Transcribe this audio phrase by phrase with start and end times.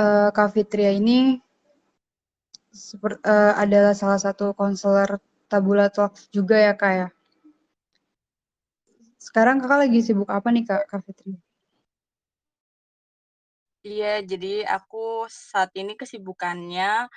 [0.00, 1.36] uh, Kak Fitria ini
[3.04, 5.20] uh, adalah salah satu konselor
[5.50, 7.08] Tabula Talks juga ya Kak ya?
[9.20, 11.38] Sekarang Kakak lagi sibuk apa nih Kak, Kak Fitria?
[13.80, 17.08] Iya, jadi aku saat ini kesibukannya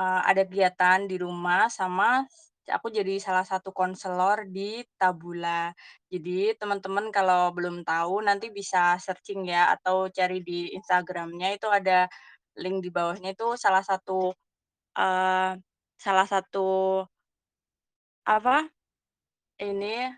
[0.00, 2.24] uh, ada kegiatan di rumah sama
[2.66, 5.70] aku jadi salah satu konselor di Tabula.
[6.10, 12.10] Jadi teman-teman kalau belum tahu nanti bisa searching ya atau cari di Instagramnya itu ada
[12.60, 14.32] link di bawahnya itu salah satu
[14.96, 15.52] uh,
[15.96, 17.02] salah satu
[18.26, 18.66] apa
[19.62, 20.10] ini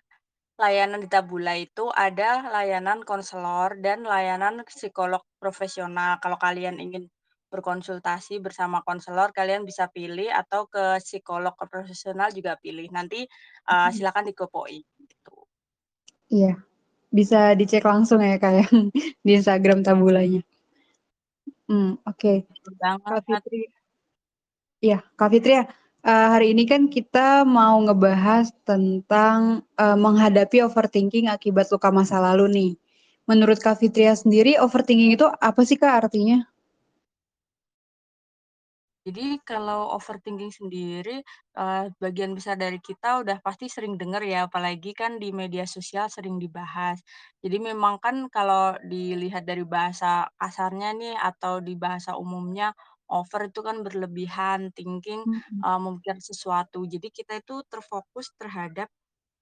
[0.59, 6.19] layanan di Tabula itu ada layanan konselor dan layanan psikolog profesional.
[6.19, 7.07] Kalau kalian ingin
[7.49, 12.91] berkonsultasi bersama konselor, kalian bisa pilih atau ke psikolog profesional juga pilih.
[12.91, 13.25] Nanti
[13.71, 15.35] uh, silakan dikepoin gitu.
[16.29, 16.59] Iya,
[17.09, 18.67] bisa dicek langsung ya Kak ya,
[19.25, 20.43] di Instagram Tabulanya.
[21.69, 22.17] Hmm, oke.
[22.17, 22.37] Okay.
[22.81, 23.69] Kak Fitri.
[24.81, 25.65] Iya, Kak Fitri ya,
[26.07, 32.73] hari ini kan kita mau ngebahas tentang uh, menghadapi overthinking akibat luka masa lalu nih.
[33.29, 36.41] Menurut Kak Fitria sendiri, overthinking itu apa sih Kak artinya?
[39.09, 41.25] Jadi kalau overthinking sendiri,
[41.57, 46.07] uh, bagian besar dari kita udah pasti sering dengar ya, apalagi kan di media sosial
[46.13, 47.01] sering dibahas.
[47.41, 52.75] Jadi memang kan kalau dilihat dari bahasa kasarnya nih atau di bahasa umumnya,
[53.09, 55.65] over itu kan berlebihan, thinking, Mhm.
[55.65, 56.85] uh, memikirkan sesuatu.
[56.85, 58.93] Jadi kita itu terfokus terhadap,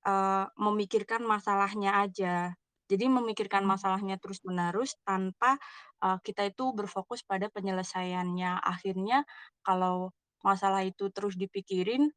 [0.07, 2.55] uh, memikirkan masalahnya aja.
[2.87, 5.59] Jadi memikirkan masalahnya terus-menerus tanpa,
[6.03, 8.61] uh, kita itu berfokus pada penyelesaiannya.
[8.61, 9.25] Akhirnya
[9.65, 10.13] kalau
[10.45, 12.13] masalah itu terus dipikirin,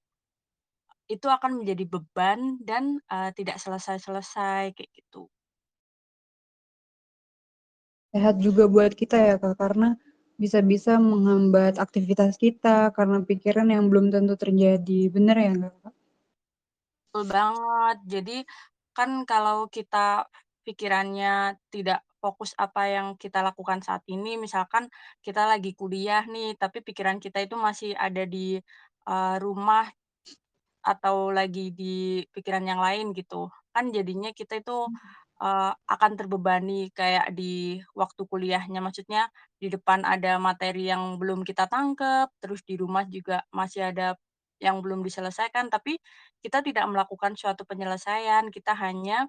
[1.09, 5.25] itu akan menjadi beban dan, uh, tidak selesai-selesai, kayak gitu.
[8.13, 9.97] Sehat juga buat kita ya, Kak, karena
[10.39, 15.11] bisa-bisa menghambat aktivitas kita karena pikiran yang belum tentu terjadi.
[15.11, 15.93] Bener ya Kak?
[17.09, 17.97] Betul banget.
[18.05, 18.37] Jadi,
[18.93, 20.29] kan kalau kita
[20.65, 24.87] pikirannya tidak fokus apa yang kita lakukan saat ini, misalkan
[25.25, 28.59] kita lagi kuliah nih, tapi pikiran kita itu masih ada di,
[29.09, 29.87] uh, rumah
[30.83, 34.87] atau lagi di pikiran yang lain gitu, kan jadinya kita itu,
[35.43, 39.27] uh, akan terbebani kayak di waktu kuliahnya, maksudnya
[39.59, 44.15] di depan ada materi yang belum kita tangkep, terus di rumah juga masih ada
[44.63, 45.99] yang belum diselesaikan, tapi
[46.43, 49.27] kita tidak melakukan suatu penyelesaian, kita hanya,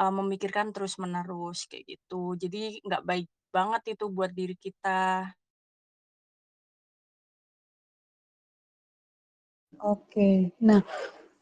[0.00, 2.36] uh, memikirkan terus-menerus, kayak gitu.
[2.38, 5.28] Jadi nggak baik banget itu buat diri kita.
[9.82, 10.52] Oke.
[10.62, 10.80] Nah,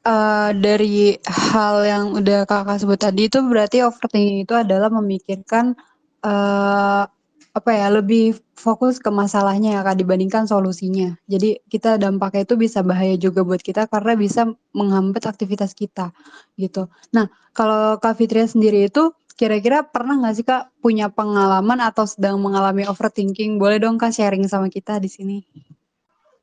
[0.07, 5.77] uh, dari hal yang udah Kakak sebut tadi itu berarti overthinking itu adalah memikirkan,
[6.25, 7.05] uh,
[7.51, 11.19] apa ya, lebih fokus ke masalahnya ya Kak, dibandingkan solusinya.
[11.27, 16.15] Jadi kita dampaknya itu bisa bahaya juga buat kita karena bisa menghambat aktivitas kita,
[16.55, 16.87] gitu.
[17.11, 22.39] Nah, kalau Kak Fitria sendiri itu kira-kira pernah nggak sih Kak, punya pengalaman atau sedang
[22.39, 23.59] mengalami overthinking?
[23.59, 25.39] Boleh dong Kak sharing sama kita di sini.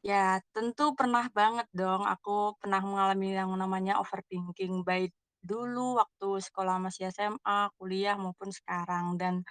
[0.03, 5.12] Ya, tentu pernah banget dong, aku pernah mengalami yang namanya overthinking, baik
[5.44, 9.16] dulu waktu sekolah masih SMA, kuliah, maupun sekarang.
[9.16, 9.47] Dan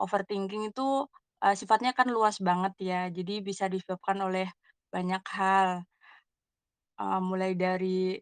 [0.00, 1.04] overthinking itu,
[1.44, 4.48] uh, sifatnya kan luas banget ya, jadi bisa disebabkan oleh
[4.88, 5.84] banyak hal.
[7.00, 8.20] Uh, mulai dari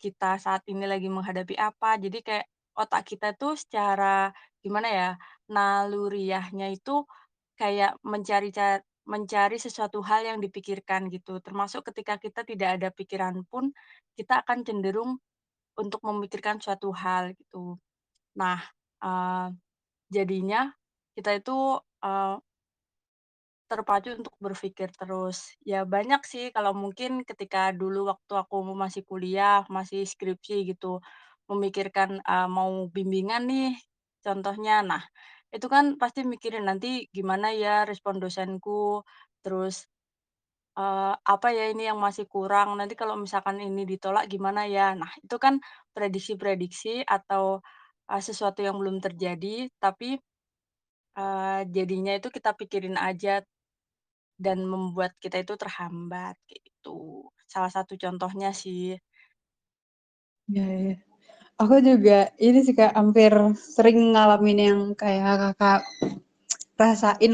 [0.00, 2.46] kita saat ini lagi menghadapi apa, jadi kayak
[2.76, 4.32] otak kita tuh secara
[4.64, 5.10] gimana ya,
[5.48, 7.04] naluriahnya itu
[7.60, 13.42] kayak mencari ca mencari sesuatu hal yang dipikirkan gitu, termasuk ketika kita tidak ada pikiran
[13.50, 13.74] pun,
[14.14, 15.18] kita akan cenderung
[15.74, 17.78] untuk memikirkan suatu hal gitu.
[18.38, 18.62] Nah,
[19.02, 19.50] uh,
[20.06, 20.70] jadinya
[21.16, 21.52] kita itu,
[22.04, 22.36] uh,
[23.70, 25.56] terpacu untuk berpikir terus.
[25.64, 31.00] Ya banyak sih kalau mungkin ketika dulu waktu aku masih kuliah, masih skripsi gitu,
[31.48, 33.72] memikirkan, uh, mau bimbingan nih
[34.24, 34.84] contohnya.
[34.84, 35.02] Nah,
[35.54, 39.00] itu kan pasti mikirin nanti gimana ya respon dosenku,
[39.44, 39.88] terus,
[40.78, 44.94] eee, apa ya ini yang masih kurang, nanti kalau misalkan ini ditolak gimana ya.
[44.98, 45.60] Nah, itu kan
[45.96, 47.60] prediksi-prediksi atau,
[48.10, 50.18] eee, sesuatu yang belum terjadi, tapi,
[51.68, 53.44] jadinya itu kita pikirin aja
[54.40, 57.28] dan membuat kita itu terhambat, kayak gitu.
[57.46, 58.96] Salah satu contohnya sih.
[60.50, 60.94] Iya iya.
[61.60, 65.80] Aku juga ini sih Kak, hampir sering ngalamin yang kayak Kakak
[66.74, 67.32] rasain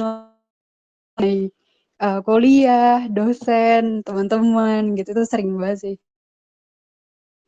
[1.17, 1.49] di,
[2.03, 5.97] uh, kuliah, dosen, teman-teman gitu tuh sering banget sih.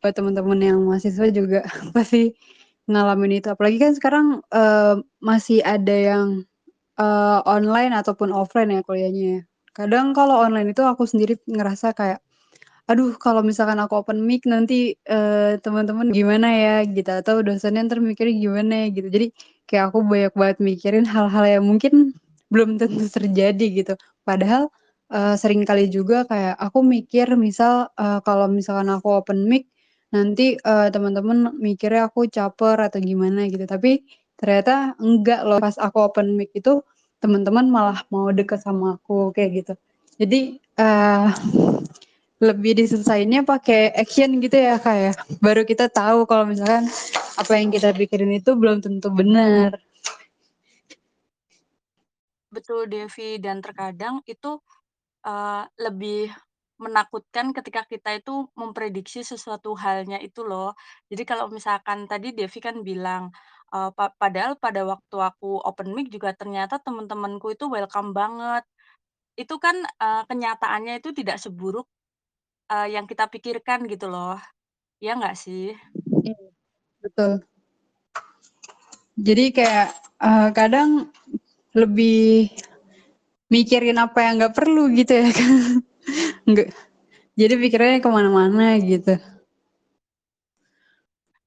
[0.00, 1.60] Buat teman-teman yang mahasiswa juga
[1.96, 2.32] pasti
[2.88, 3.48] ngalamin itu.
[3.52, 6.26] Apalagi kan sekarang, uh, masih ada yang,
[7.00, 9.40] eee, online ataupun offline ya kuliahnya ya.
[9.76, 12.20] Kadang kalau online itu aku sendiri ngerasa kayak,
[12.90, 18.00] "Aduh kalau misalkan aku open mic nanti, eee, teman-teman gimana ya?" Gitu, atau dosennya entar
[18.02, 19.08] mikirnya gimana ya gitu.
[19.12, 19.26] Jadi
[19.70, 22.14] kayak aku banyak banget mikirin hal-hal yang mungkin
[22.52, 23.94] belum tentu terjadi gitu.
[24.28, 24.68] Padahal,
[25.12, 29.68] eee, sering kali juga kayak aku mikir misal, eee, kalau misalkan aku open mic
[30.14, 33.64] nanti, eee, teman-teman mikirnya aku caper atau gimana gitu.
[33.66, 34.02] Tapi
[34.38, 36.80] ternyata enggak loh pas aku open mic itu
[37.20, 39.72] teman-teman malah mau deket sama aku kayak gitu.
[40.20, 40.40] Jadi,
[40.80, 41.26] eee,
[42.40, 45.12] lebih diselesainnya pakai action gitu ya, Kak, ya.
[45.44, 46.88] Baru kita tahu kalau misalkan
[47.36, 49.76] apa yang kita pikirin itu belum tentu bener.
[52.50, 54.58] Betul, Devi, dan terkadang itu,
[55.24, 56.32] eee, lebih
[56.80, 60.72] menakutkan ketika kita itu memprediksi sesuatu halnya itu loh.
[61.12, 63.30] Jadi kalau misalkan tadi Devi kan bilang,
[63.70, 68.64] pa padahal pada waktu aku open mic juga ternyata temen-temenku itu welcome banget.
[69.38, 71.86] Itu kan, eee, kenyataannya itu tidak seburuk,
[72.72, 74.36] eee, yang kita pikirkan gitu loh.
[75.02, 75.72] Iya nggak sih?
[76.24, 76.46] Iya,
[77.04, 77.32] betul.
[79.20, 79.88] Jadi kayak,
[80.20, 81.12] eee, kadang
[81.76, 82.50] lebih
[83.52, 85.89] mikirin apa yang nggak perlu gitu ya, Kak.
[86.50, 86.68] Nggak
[87.40, 89.14] jadi pikirannya ke mana-mana gitu.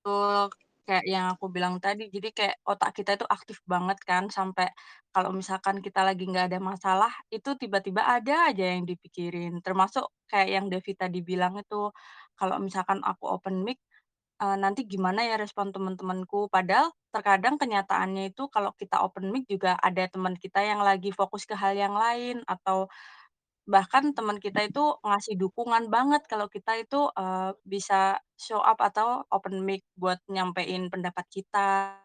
[0.05, 0.51] Betul,
[0.83, 4.67] kayak yang aku bilang tadi, jadi kayak otak kita itu aktif banget kan, sampai
[5.15, 9.63] kalau misalkan kita lagi nggak ada masalah, itu tiba-tiba ada aja yang dipikirin.
[9.63, 11.87] Termasuk kayak yang Devi tadi bilang itu,
[12.35, 13.79] kalau misalkan aku open mic,
[14.43, 16.47] eee, nanti gimana ya respon temen-temenku.
[16.51, 21.47] Padahal terkadang kenyataannya itu kalau kita open mic juga ada teman kita yang lagi fokus
[21.49, 22.87] ke hal yang lain, atau
[23.69, 29.23] bahkan teman kita itu ngasih dukungan banget kalau kita itu, eee, bisa show up atau
[29.31, 31.99] open mic buat nyampein pendapat kita.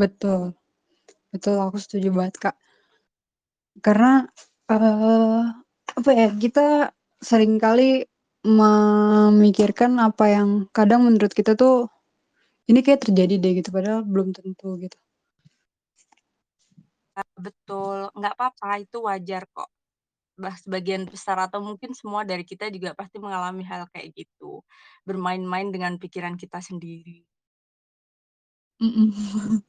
[0.00, 0.54] Betul.
[1.32, 2.56] Betul, aku setuju banget, Kak.
[3.86, 4.24] Karena,
[4.72, 5.40] eee,
[5.98, 6.66] apa ya, kita
[7.20, 8.06] sering kali
[8.46, 11.90] memikirkan apa yang kadang menurut kita tuh,
[12.70, 14.98] ini kayak terjadi deh gitu, padahal belum tentu gitu.
[17.46, 19.68] Betul, nggak apa-apa, itu wajar kok.
[20.42, 24.62] Bah sebagian besar atau mungkin semua dari kita juga pasti mengalami hal kayak gitu,
[25.08, 27.24] bermain-main dengan pikiran kita sendiri.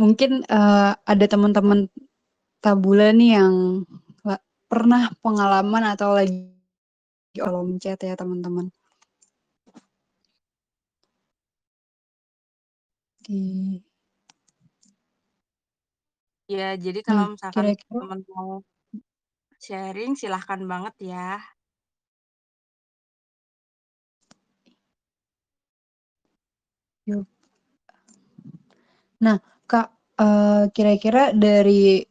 [0.00, 1.88] Mungkin, eee, ada teman-teman
[2.64, 3.54] Tabula nih yang
[4.70, 6.50] pernah pengalaman atau lagi
[7.36, 8.68] kolom chat ya teman-teman.
[13.20, 13.84] Oke.
[16.50, 18.50] Iya, jadi kalau Nah, misalkan kira-kira temen mau
[19.66, 21.18] sharing, silahkan banget ya.
[27.06, 27.28] Yup.
[29.24, 29.38] Nah,
[29.70, 29.88] Kak,
[30.20, 32.04] eee, kira-kira dari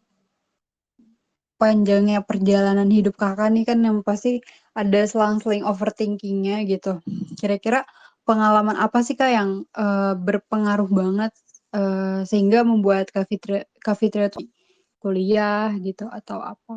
[1.62, 4.41] panjangnya perjalanan hidup Kakak nih kan yang pasti
[4.74, 6.97] ada selang-seling overthinking-nya gitu.
[7.39, 7.86] Kira-kira
[8.27, 11.31] pengalaman apa sih, Kak, yang, eee, berpengaruh banget,
[11.75, 13.28] eee, sehingga membuat Kak
[14.34, 14.46] tuh
[15.04, 16.75] kuliah gitu atau apa?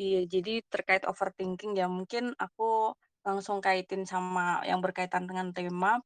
[0.00, 2.96] Iya, jadi terkait overthinking ya mungkin aku
[3.26, 6.00] langsung kaitin sama yang berkaitan dengan tema,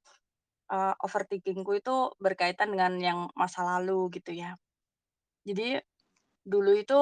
[0.73, 4.57] eee, overthinking-ku itu berkaitan dengan yang masa lalu gitu ya.
[5.49, 5.79] Jadi
[6.47, 7.01] dulu itu,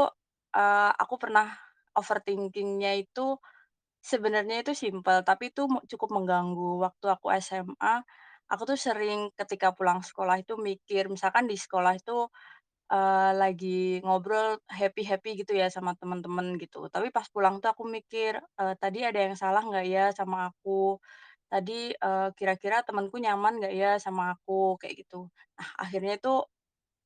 [0.56, 1.48] eee, aku pernah
[1.98, 3.38] overthinking-nya itu
[4.04, 6.80] sebenarnya itu simpel, tapi itu cukup mengganggu.
[6.84, 8.04] Waktu aku SMA,
[8.52, 12.28] aku tuh sering ketika pulang sekolah itu mikir, misalkan di sekolah itu
[12.92, 16.86] Eee, lagi ngobrol happy-happy gitu ya sama temen-temen gitu.
[16.92, 21.00] Tapi pas pulang tuh aku mikir, eee, "Tadi ada yang salah nggak ya sama aku?
[21.52, 25.28] Tadi, eee, kira-kira temenku nyaman nggak ya sama aku?" Kayak gitu.
[25.58, 26.34] Nah, akhirnya itu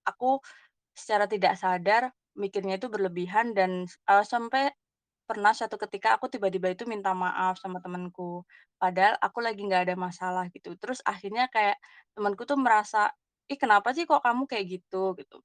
[0.07, 0.41] aku
[0.97, 4.71] secara tidak sadar mikirnya itu berlebihan dan, eee, sampai
[5.29, 8.43] pernah suatu ketika aku tiba-tiba itu minta maaf sama temenku,
[8.81, 10.75] padahal aku lagi nggak ada masalah gitu.
[10.81, 11.77] Terus akhirnya kayak
[12.17, 13.13] temenku tuh merasa,
[13.51, 15.39] "Ih, kenapa sih kok kamu kayak gitu?" Gitu.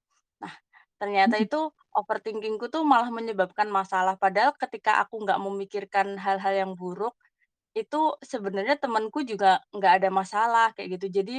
[0.44, 0.54] Nah,
[1.02, 1.46] ternyata Mhm.
[1.46, 1.60] itu
[1.96, 7.16] overthinking-ku tuh malah menyebabkan masalah, padahal ketika aku nggak memikirkan hal-hal yang buruk,
[7.74, 11.08] itu sebenarnya temenku juga nggak ada masalah kayak gitu.
[11.24, 11.36] Jadi,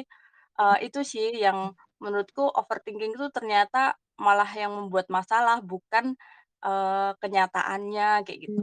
[0.60, 6.14] eee, itu sih yang menurutku overthinking itu ternyata malah yang membuat masalah, bukan,
[6.66, 8.60] eee, kenyataannya kayak gitu.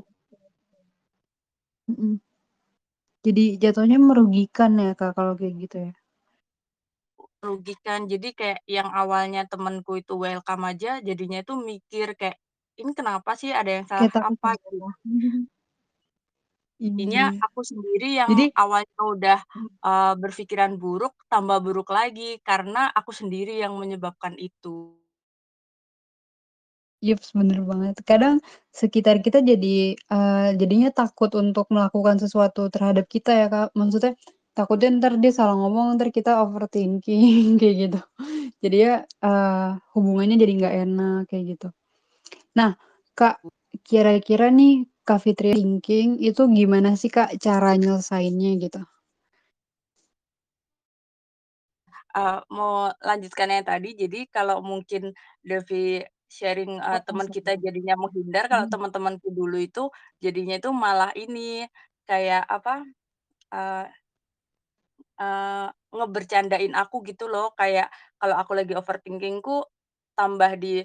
[1.88, 2.22] Mmm, mhm.
[3.25, 5.91] Jadi jatuhnya merugikan ya, Kak, kalau kayak gitu ya?
[7.41, 8.00] Merugikan.
[8.12, 12.38] Jadi kayak yang awalnya temenku itu welcome aja, jadinya itu mikir kayak,
[12.79, 14.86] "Ini kenapa sih, ada yang salah Kayak takut apa?" Gitu.
[16.81, 17.43] Jadinya Iya.
[17.46, 19.39] aku sendiri yang Jadi awalnya udah,
[19.86, 25.00] eee, berpikiran buruk, tambah buruk lagi karena aku sendiri yang menyebabkan itu.
[27.01, 27.96] Yups, bener banget.
[28.05, 28.38] Kadang
[28.70, 33.74] sekitar kita jadi, eee, jadinya takut untuk melakukan sesuatu terhadap kita ya, Kak.
[33.74, 34.13] Maksudnya
[34.53, 38.00] takutnya entar dia salah ngomong, entar kita overthinking kayak gitu.
[38.63, 38.93] Jadinya,
[39.25, 41.67] eee, hubungannya jadi nggak enak kayak gitu.
[42.60, 42.72] Nah,
[43.17, 43.41] Kak,
[43.88, 48.81] kira-kira nih Kak Fitri thinking itu gimana sih, Kak, cara nyelesainnya gitu?
[52.15, 56.03] Eee, mau lanjutkan yang tadi, jadi kalau mungkin Devi
[56.38, 58.74] sharing, eee, teman kita jadinya menghindar, kalau Mhm.
[58.74, 59.82] teman-temanku dulu itu
[60.24, 61.68] jadinya itu malah ini,
[62.10, 62.72] kayak apa,
[63.56, 63.86] eee
[65.20, 67.52] eee, ngebercandain aku gitu loh.
[67.60, 69.66] Kayak kalau aku lagi overthinking-ku
[70.18, 70.84] tambah di,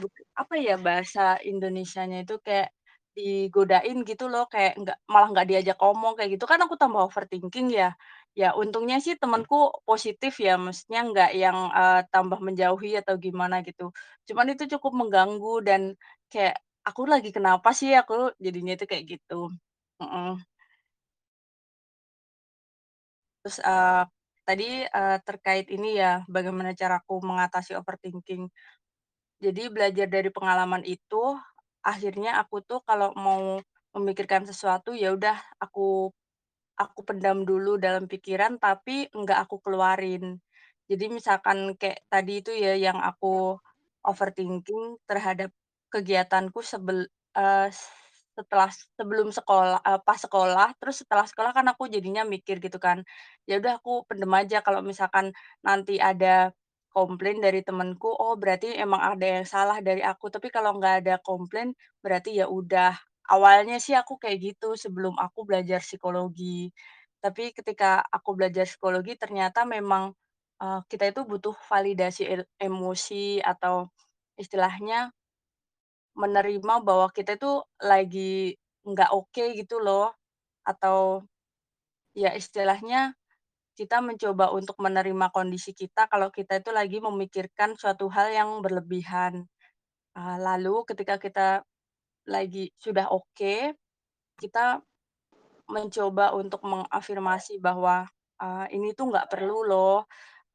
[0.00, 2.70] buk apa ya bahasa Indonesianya itu, kayak
[3.16, 7.68] digodain gitu loh, kayak nggak malah nggak diajak ngomong kayak gitu, kan aku tambah overthinking
[7.74, 7.94] ya.
[8.36, 9.56] Ya untungnya sih temenku
[9.88, 13.88] positif ya, maksudnya nggak yang, eee, tambah menjauhi atau gimana gitu.
[14.28, 15.82] Cuman itu cukup mengganggu dan
[16.28, 19.48] kayak, "Aku lagi kenapa sih?" Aku jadinya itu kayak gitu.
[20.04, 20.46] Mhm.
[23.44, 24.02] Terus, eee,
[24.46, 28.48] tadi, eee, terkait ini ya, bagaimana caraku mengatasi overthinking.
[29.42, 31.36] Jadi belajar dari pengalaman itu,
[31.84, 33.60] akhirnya aku tuh kalau mau
[33.96, 36.12] memikirkan sesuatu, ya udah aku
[36.78, 40.38] aku pendam dulu dalam pikiran, tapi enggak aku keluarin.
[40.90, 43.58] Jadi misalkan kayak tadi itu ya, yang aku
[44.06, 45.50] overthinking terhadap
[45.92, 47.68] kegiatanku sebel eee,
[48.36, 48.68] setelah
[48.98, 53.02] sebelum sekolah eee, pas sekolah, terus setelah sekolah kan aku jadinya mikir gitu kan.
[53.48, 55.32] Ya udah aku pendem aja, kalau misalkan
[55.64, 56.52] nanti ada
[56.92, 61.14] komplain dari temenku, oh berarti emang ada yang salah dari aku, tapi kalau nggak ada
[61.24, 61.72] komplain,
[62.04, 62.94] berarti ya udah.
[63.32, 66.70] Awalnya sih aku kayak gitu sebelum aku belajar psikologi.
[67.22, 70.14] Tapi ketika aku belajar psikologi ternyata memang,
[70.62, 72.22] eee, kita itu butuh validasi
[72.62, 73.90] emosi atau
[74.38, 75.10] istilahnya
[76.16, 78.56] menerima bahwa kita itu lagi
[78.88, 80.16] nggak oke gitu loh,
[80.66, 81.24] atau
[82.16, 83.14] ya istilahnya
[83.78, 89.46] kita mencoba untuk menerima kondisi kita kalau kita itu lagi memikirkan suatu hal yang berlebihan.
[90.18, 91.48] Eee, lalu ketika kita
[92.28, 93.74] lagi sudah oke,
[94.40, 94.80] kita
[95.70, 98.06] mencoba untuk mengafirmasi bahwa,
[98.42, 100.04] eee, "Ini tuh nggak perlu loh,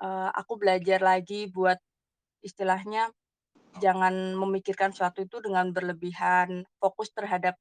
[0.04, 1.78] eee, aku belajar lagi buat"
[2.46, 3.12] istilahnya
[3.84, 7.56] jangan memikirkan suatu itu dengan berlebihan, fokus terhadap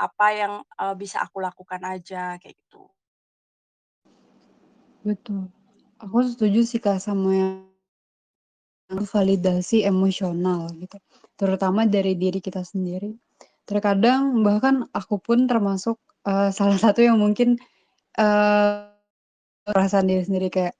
[0.00, 2.90] apa yang, eee, bisa aku lakukan aja, kayak gitu.
[5.04, 5.52] Betul.
[6.00, 7.52] Aku setuju sih, Kak, sama yang
[9.14, 10.98] validasi emosional gitu,
[11.34, 13.10] terutama dari diri kita sendiri.
[13.66, 17.58] Terkadang bahkan aku pun termasuk, eee, salah satu yang mungkin,
[18.18, 18.72] eee,
[19.66, 20.74] perasaan diri sendiri kayak,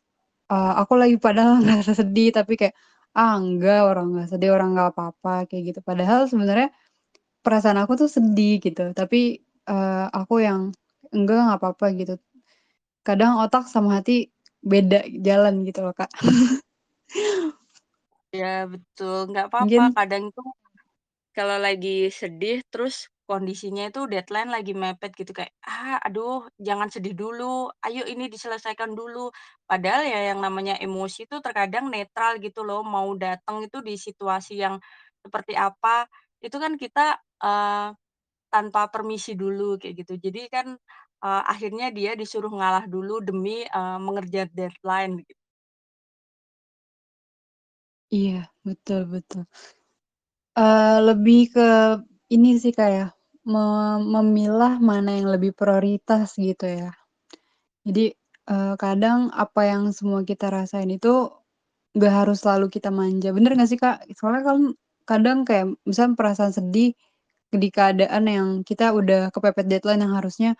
[0.52, 2.74] eee, aku lagi padahal ngerasa sedih tapi kayak,
[3.16, 5.80] "Ah, enggak, orang nggak sedih, orang nggak apa-apa," kayak gitu.
[5.84, 6.70] Padahal sebenarnya
[7.44, 10.72] perasaan aku tuh sedih gitu, tapi, eee, aku yang,
[11.14, 12.14] "Enggak, nggak apa-apa," gitu.
[13.06, 14.30] Kadang otak sama hati
[14.64, 16.10] beda jalan gitu loh, Kak.
[18.34, 20.40] Iya betul, nggak apa-apa, kadang itu
[21.36, 27.14] kalau lagi sedih, terus kondisinya itu deadline lagi mepet gitu kayak, "Ah, aduh jangan sedih
[27.18, 29.30] dulu, ayo ini diselesaikan dulu."
[29.70, 34.52] Padahal ya yang namanya emosi itu terkadang netral gitu loh, mau datang itu di situasi
[34.64, 34.76] yang
[35.24, 36.06] seperti apa,
[36.44, 37.88] itu kan kita, eee,
[38.54, 40.14] tanpa permisi dulu kayak gitu.
[40.30, 40.66] Jadi kan,
[41.24, 45.34] eee, akhirnya dia disuruh ngalah dulu demi, eee, mengejar deadline gitu.
[48.14, 49.42] Iya, betul betul.
[50.56, 51.68] Eee, lebih ke
[52.32, 53.06] ini sih, Kak, ya,
[53.44, 53.60] me
[54.00, 56.96] memilah mana yang lebih prioritas gitu ya.
[57.88, 58.12] Jadi,
[58.48, 61.28] eee, kadang apa yang semua kita rasain itu
[61.96, 64.06] nggak harus selalu kita manja, bener nggak sih, Kak?
[64.18, 64.58] Soalnya kan
[65.08, 66.94] kadang kayak misal perasaan sedih
[67.52, 70.54] di keadaan yang kita udah kepepet deadline yang harusnya,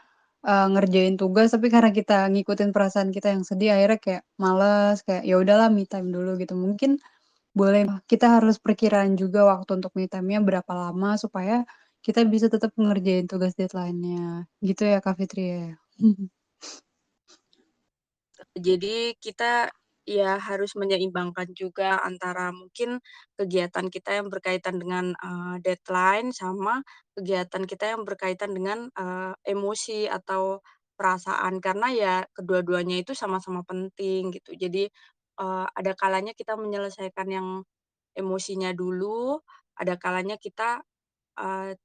[0.46, 5.24] eee, ngerjain tugas, tapi karena kita ngikutin perasaan kita yang sedih akhirnya kayak males, kayak,
[5.28, 6.54] "Ya udahlah me time dulu," gitu.
[6.58, 6.98] Mungkin
[7.56, 11.64] boleh kita harus perkiraan juga waktu untuk me time-nya berapa lama supaya
[12.04, 15.64] kita bisa tetap ngerjain tugas deadline-nya, gitu ya, Kak Fitri ya?
[18.56, 19.68] Jadi kita
[20.06, 23.02] ya harus menyeimbangkan juga antara mungkin
[23.36, 26.80] kegiatan kita yang berkaitan dengan, eee, deadline sama
[27.18, 30.62] kegiatan kita yang berkaitan dengan, eee, emosi atau
[30.96, 31.58] perasaan.
[31.60, 34.54] Karena ya kedua-duanya itu sama-sama penting gitu.
[34.56, 34.88] Jadi,
[35.40, 37.48] eee, ada kalanya kita menyelesaikan yang
[38.16, 39.40] emosinya dulu,
[39.78, 40.82] ada kalanya kita,
[41.40, 41.76] eee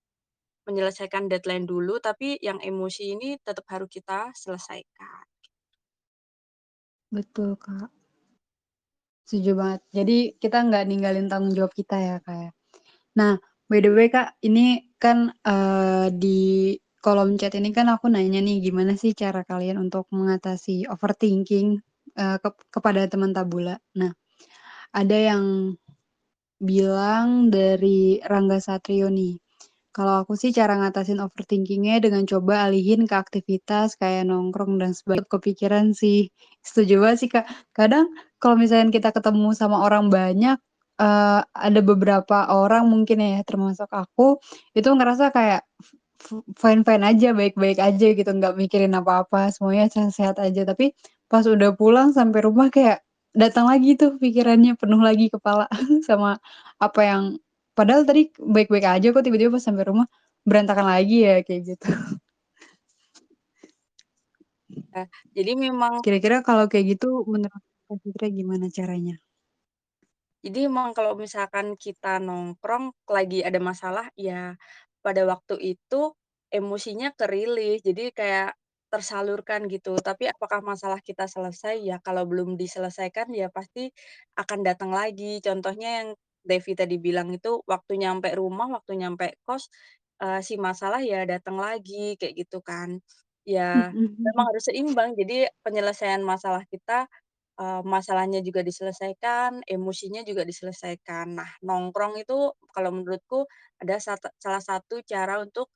[0.69, 5.25] menyelesaikan deadline dulu, tapi yang emosi ini tetap harus kita selesaikan.
[7.11, 7.91] Betul, Kak.
[9.27, 9.81] Setuju banget.
[9.95, 12.49] Jadi kita nggak ninggalin tanggung jawab kita ya, Kak, ya.
[13.19, 13.33] Nah,
[13.69, 16.39] by the way, Kak, ini kan, eee, di
[17.05, 21.81] kolom chat ini kan aku nanya nih, gimana sih cara kalian untuk mengatasi overthinking,
[22.17, 23.77] eee, kep kepada teman tabula.
[23.99, 24.11] Nah,
[24.95, 25.45] ada yang
[26.61, 29.37] bilang dari Rangga Satrio nih,
[29.95, 35.27] "Kalau aku sih cara ngatasin overthinking-nya dengan coba alihin ke aktivitas kayak nongkrong dan sebagainya
[35.31, 36.29] kepikiran sih."
[36.65, 37.45] Setuju banget sih, Kak.
[37.75, 38.09] Kadang
[38.41, 40.57] kalau misalnya kita ketemu sama orang banyak,
[41.01, 44.39] eee, ada beberapa orang mungkin ya, termasuk aku,
[44.77, 45.89] itu ngerasa kayak f
[46.25, 46.29] f
[46.61, 50.63] fine-fine aja, baik-baik aja gitu, nggak mikirin apa-apa, semuanya sehat-sehat aja.
[50.69, 50.93] Tapi
[51.31, 55.71] pas udah pulang sampai rumah kayak datang lagi tuh pikirannya, penuh lagi kepala
[56.07, 56.35] sama
[56.75, 57.23] apa yang
[57.71, 60.07] padahal tadi baik-baik aja kok, tiba-tiba pas sampai rumah
[60.43, 61.87] berantakan lagi ya, kayak gitu.
[64.91, 67.63] Nah, jadi memang Kira-kira kalau kayak gitu menurut
[68.03, 69.15] Fitria gimana caranya?
[70.41, 74.57] Jadi emang kalau misalkan kita nongkrong lagi ada masalah, ya
[75.05, 76.11] pada waktu itu
[76.51, 78.49] emosinya ke-release, jadi kayak
[78.91, 79.95] tersalurkan gitu.
[79.99, 81.79] Tapi apakah masalah kita selesai?
[81.81, 83.91] Ya kalau belum diselesaikan ya pasti
[84.37, 85.39] akan datang lagi.
[85.43, 86.09] Contohnya yang
[86.43, 89.69] Devi tadi bilang itu waktu nyampe rumah, waktu nyampe kos,
[90.21, 92.99] eee, si masalah ya datang lagi, kayak gitu kan.
[93.47, 97.07] Ya Mhm memang harus seimbang, jadi penyelesaian masalah kita
[97.61, 101.37] Eee, masalahnya juga diselesaikan, emosinya juga diselesaikan.
[101.37, 103.45] Nah, nongkrong itu kalau menurutku
[103.81, 105.69] ada salah satu cara untuk,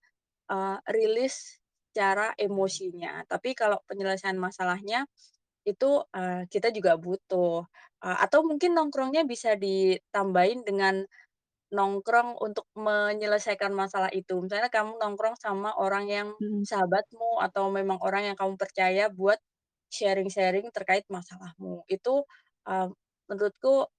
[0.51, 1.61] eee, rilis
[1.95, 3.23] secara emosinya.
[3.31, 5.07] Tapi kalau penyelesaian masalahnya
[5.65, 7.65] itu, eee, kita juga butuh,
[8.05, 11.05] eee, atau mungkin nongkrongnya bisa ditambahin dengan
[11.73, 14.37] nongkrong untuk menyelesaikan masalah itu.
[14.43, 16.65] Misalnya kamu nongkrong sama orang yang Mhm.
[16.65, 19.37] sahabatmu atau memang orang yang kamu percaya buat
[19.93, 21.83] sharing-sharing terkait masalahmu.
[21.89, 22.25] Itu,
[22.69, 22.89] eee,
[23.29, 23.89] menurutku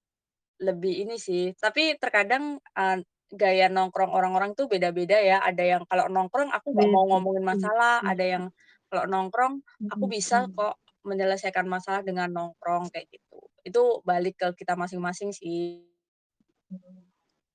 [0.63, 5.43] lebih ini sih, tapi terkadang, eee, gaya nongkrong orang-orang tuh beda-beda ya.
[5.43, 8.45] Ada yang kalau nongkrong aku nggak Beda mau ngomongin iya masalah, ada yang
[8.87, 9.55] kalau nongkrong
[9.91, 13.39] aku bisa kok menyelesaikan masalah dengan nongkrong, kayak gitu.
[13.63, 15.87] Itu balik ke kita masing-masing sih.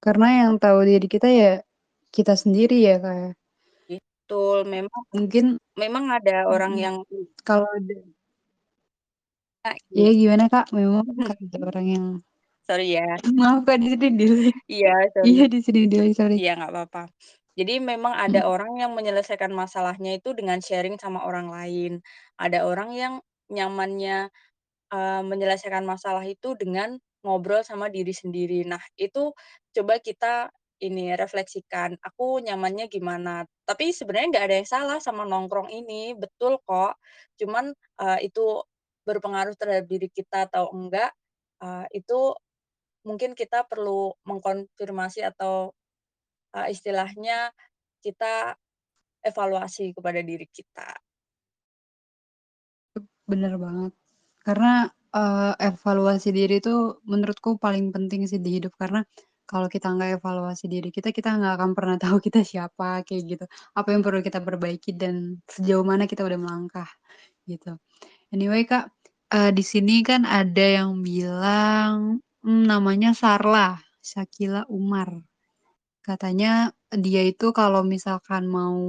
[0.01, 1.61] Karena yang tahu diri kita ya
[2.11, 3.31] kita sendiri ya, Kak, ya.
[4.31, 6.95] Betul, memang Mungkin memang ada orang yang
[7.43, 7.99] kalau da
[9.91, 10.71] iya, iya gimana, Kak?
[10.71, 12.05] Memang ada orang yang
[12.71, 13.21] sorry ya.
[13.37, 14.51] maaf, Kak, di sini delay.
[14.69, 15.31] Iya, sorry.
[15.31, 16.37] Iya, di sini delay, sorry.
[16.37, 17.03] Iya, nggak apa-apa.
[17.59, 18.51] Jadi memang ada Mhm.
[18.51, 21.91] orang yang menyelesaikan masalahnya itu dengan sharing sama orang lain.
[22.39, 23.13] Ada orang yang
[23.51, 24.31] nyamannya,
[24.93, 28.63] eee, menyelesaikan masalah itu dengan ngobrol sama diri sendiri.
[28.67, 29.33] Nah, itu
[29.75, 30.49] coba kita
[30.83, 33.45] ini refleksikan, aku nyamannya gimana.
[33.69, 36.97] Tapi sebenarnya nggak ada yang salah sama nongkrong ini, betul kok.
[37.39, 38.63] Cuman, eee, itu
[39.07, 41.11] berpengaruh terhadap diri kita atau enggak,
[41.63, 42.35] eee, itu
[43.07, 45.73] mungkin kita perlu mengkonfirmasi atau
[46.55, 47.51] Eee, istilahnya
[48.03, 48.55] kita
[49.25, 50.89] evaluasi kepada diri kita.
[53.29, 53.91] Bener banget.
[54.45, 59.05] Karena, eee, evaluasi diri itu menurutku paling penting sih di hidup, karena
[59.47, 63.45] kalau kita nggak evaluasi diri kita, kita nggak akan pernah tahu kita siapa, kayak gitu.
[63.77, 66.89] Apa yang perlu kita perbaiki dan sejauh mana kita udah melangkah,
[67.49, 67.77] gitu.
[68.35, 68.91] Anyway, Kak,
[69.33, 73.67] eee, di sini kan ada yang bilang, mmm, namanya Sarla,
[74.09, 75.09] Shakila Umar.
[76.07, 76.51] Katanya
[77.05, 78.79] dia itu kalau misalkan mau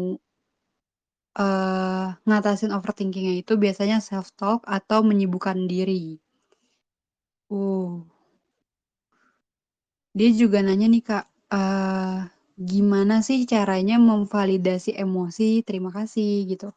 [1.42, 6.04] Eee, ngatasin overthinking-nya itu biasanya self talk atau menyibukkan diri.
[7.50, 8.02] Uh,
[10.18, 11.24] dia juga nanya nih Kak,
[11.56, 12.16] eee,
[12.70, 16.68] gimana sih caranya memvalidasi emosi terima kasih gitu?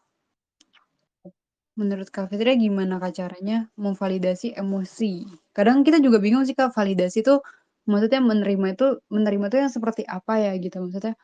[1.76, 5.28] Menurut Kak Fitria gimana Kak caranya memvalidasi emosi?
[5.56, 7.44] Kadang kita juga bingung sih Kak, validasi tuh
[7.90, 11.16] maksudnya menerima itu menerima itu yang seperti apa ya gitu, maksudnya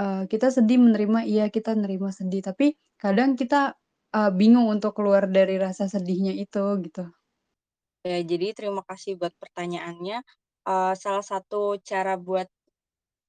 [0.00, 3.76] Eee, kita sedih menerima, iya kita nerima sedih, tapi kadang kita,
[4.16, 7.10] eee, bingung untuk keluar dari rasa sedihnya itu, gitu.
[8.02, 10.18] Ya, jadi terima kasih buat pertanyaannya.
[10.66, 12.48] Eee, salah satu cara buat,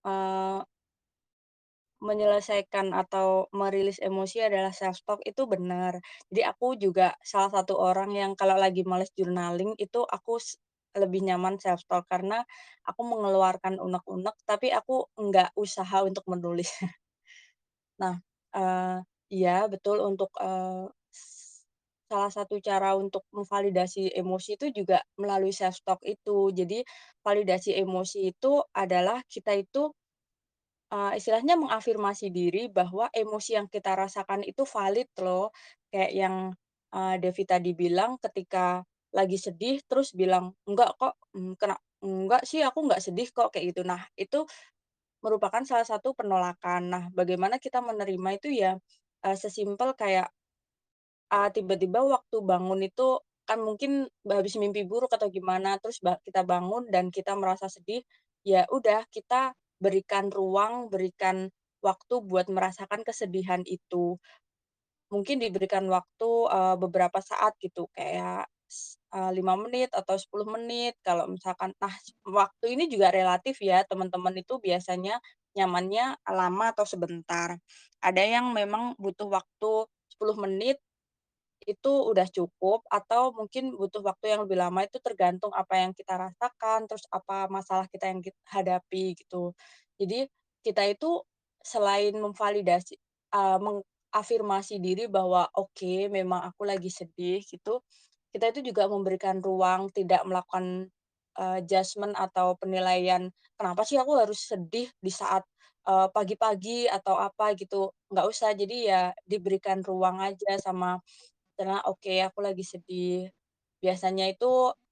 [0.08, 0.60] eee,
[2.08, 5.94] menyelesaikan atau merilis emosi adalah self talk itu benar.
[6.32, 10.34] Jadi aku juga salah satu orang yang kalau lagi males journaling itu aku
[11.02, 12.38] lebih nyaman self talk karena
[12.90, 16.70] aku mengeluarkan unek-unek, tapi aku nggak usaha untuk menulis.
[18.02, 18.16] Nah,
[18.58, 18.98] eee,
[19.34, 20.30] iya betul untuk,
[21.14, 21.24] s
[22.10, 26.50] salah satu cara untuk memvalidasi emosi itu juga melalui self talk itu.
[26.54, 26.86] Jadi
[27.26, 29.90] validasi emosi itu adalah kita itu,
[30.94, 35.50] eee, istilahnya mengafirmasi diri bahwa emosi yang kita rasakan itu valid loh.
[35.92, 36.36] Kayak yang,
[36.96, 37.72] eee, Devi tadi
[38.30, 43.50] ketika lagi sedih terus bilang, "Enggak kok, mmm, kena enggak sih aku nggak sedih kok,"
[43.54, 43.82] kayak gitu.
[43.88, 44.46] Nah, itu
[45.26, 46.82] merupakan salah satu penolakan.
[46.94, 48.72] Nah, bagaimana kita menerima itu ya,
[49.26, 50.30] eee, sesimpel kayak
[51.34, 53.08] Eee, tiba-tiba waktu bangun itu
[53.50, 58.02] kan mungkin habis mimpi buruk atau gimana, terus kita bangun dan kita merasa sedih,
[58.46, 59.52] ya udah kita
[59.84, 61.52] berikan ruang, berikan
[61.84, 64.18] waktu buat merasakan kesedihan itu.
[65.14, 70.98] Mungkin diberikan waktu, eee, beberapa saat gitu, kayak s eee, 5 menit atau 10 menit
[71.06, 71.94] kalau misalkan nah,
[72.26, 75.20] waktu ini juga relatif ya, teman-teman itu biasanya
[75.58, 77.58] nyamannya lama atau sebentar.
[78.02, 80.82] Ada yang memang butuh waktu 10 menit
[81.68, 86.16] itu udah cukup atau mungkin butuh waktu yang lebih lama itu tergantung apa yang kita
[86.20, 89.54] rasakan, terus apa masalah kita yang kit hadapi gitu.
[90.00, 90.28] Jadi
[90.66, 91.22] kita itu
[91.64, 92.96] selain memvalidasi
[93.34, 97.82] eee, mengafirmasi diri bahwa, "Oke, memang aku lagi sedih," gitu,
[98.34, 100.90] kita itu juga memberikan ruang, tidak melakukan,
[101.40, 105.44] eee, judgement atau penilaian, "Kenapa sih aku harus sedih di saat,
[106.16, 108.52] pagi-pagi?" Atau apa gitu, nggak usah.
[108.58, 111.00] Jadi ya diberikan ruang aja sama
[111.58, 113.30] karena, "Oke, aku lagi sedih."
[113.84, 114.48] Biasanya itu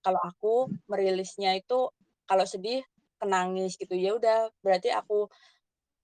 [0.06, 1.90] kalau aku merilisnya itu
[2.30, 2.84] kalau sedih
[3.22, 3.94] ke nangis gitu.
[3.98, 5.30] Ya udah berarti aku,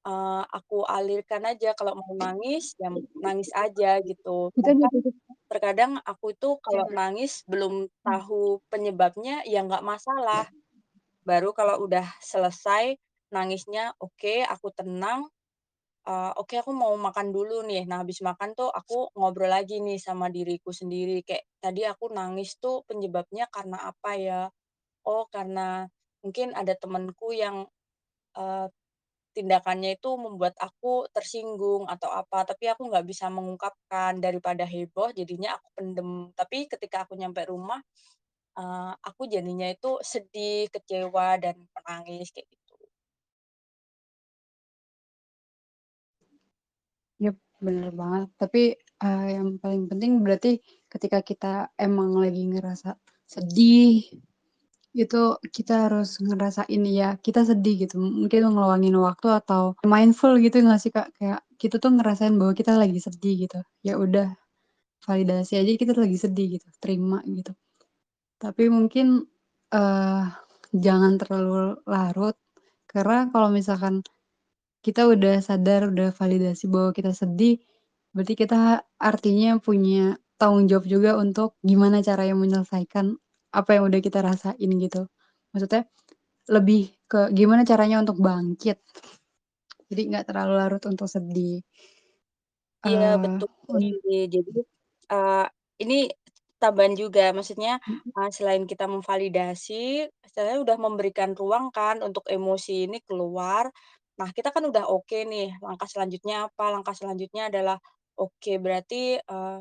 [0.08, 2.90] eee, aku alirkan aja kalau mau nangis, ya
[3.24, 4.52] nangis aja gitu.
[4.68, 4.88] Juga
[5.52, 10.50] terkadang aku itu kalau nangis belum tahu penyebabnya, ya nggak masalah.
[11.28, 12.98] Baru kalau udah selesai
[13.36, 15.28] nangisnya, oke, aku tenang,
[16.08, 17.84] Oke aku mau makan dulu nih.
[17.90, 22.56] Nah habis makan tuh aku ngobrol lagi nih sama diriku sendiri, kayak, "Tadi aku nangis
[22.64, 24.42] tuh penyebabnya karena apa ya?
[25.08, 25.88] Oh karena
[26.24, 27.68] mungkin ada temenku yang,
[28.38, 28.68] eee,
[29.36, 34.20] tindakannya itu membuat aku tersinggung atau apa, tapi aku nggak bisa mengungkapkan.
[34.24, 36.10] Daripada heboh jadinya aku pendem.
[36.38, 37.80] Tapi ketika aku nyampe rumah,
[38.60, 42.67] eee, aku jadinya itu sedih, kecewa, dan menangis kayak gitu.
[47.66, 48.28] Bener banget.
[48.38, 48.62] Tapi,
[49.04, 52.96] eee, yang paling penting berarti ketika kita emang lagi ngerasa
[53.28, 54.06] sedih,
[54.98, 55.22] itu
[55.56, 60.92] kita harus ngerasain ya kita sedih gitu, mungkin ngeluangin waktu atau mindful gitu nggak sih,
[60.94, 61.14] Kak?
[61.20, 63.60] Kayak kita tuh ngerasain bahwa kita lagi sedih gitu.
[63.86, 64.34] Ya udah,
[65.08, 67.54] validasi aja kita lagi sedih gitu, terima gitu.
[68.42, 69.26] Tapi mungkin,
[69.74, 70.24] eee,
[70.76, 72.36] jangan terlalu larut,
[72.92, 74.02] karena kalau misalkan
[74.88, 77.60] kita udah sadar, udah validasi bahwa kita sedih,
[78.16, 78.62] berarti kita
[79.00, 83.18] artinya punya tanggung jawab juga untuk gimana caranya menyelesaikan
[83.54, 85.02] apa yang udah kita rasain gitu.
[85.54, 85.84] Maksudnya
[86.52, 88.80] lebih ke gimana caranya untuk bangkit,
[89.92, 91.60] jadi nggak terlalu larut untuk sedih.
[92.90, 94.20] Iya Eee, betul un sih.
[94.34, 94.52] Jadi,
[95.14, 95.46] eee,
[95.84, 95.96] ini
[96.62, 97.72] tambahan juga, maksudnya,
[98.18, 103.70] eee, selain kita memvalidasi, istilahnya udah memberikan ruang kan untuk emosi ini keluar.
[104.20, 106.66] Nah, kita kan udah oke nih, langkah selanjutnya apa?
[106.74, 107.78] Langkah selanjutnya adalah,
[108.18, 109.60] oke berarti, eee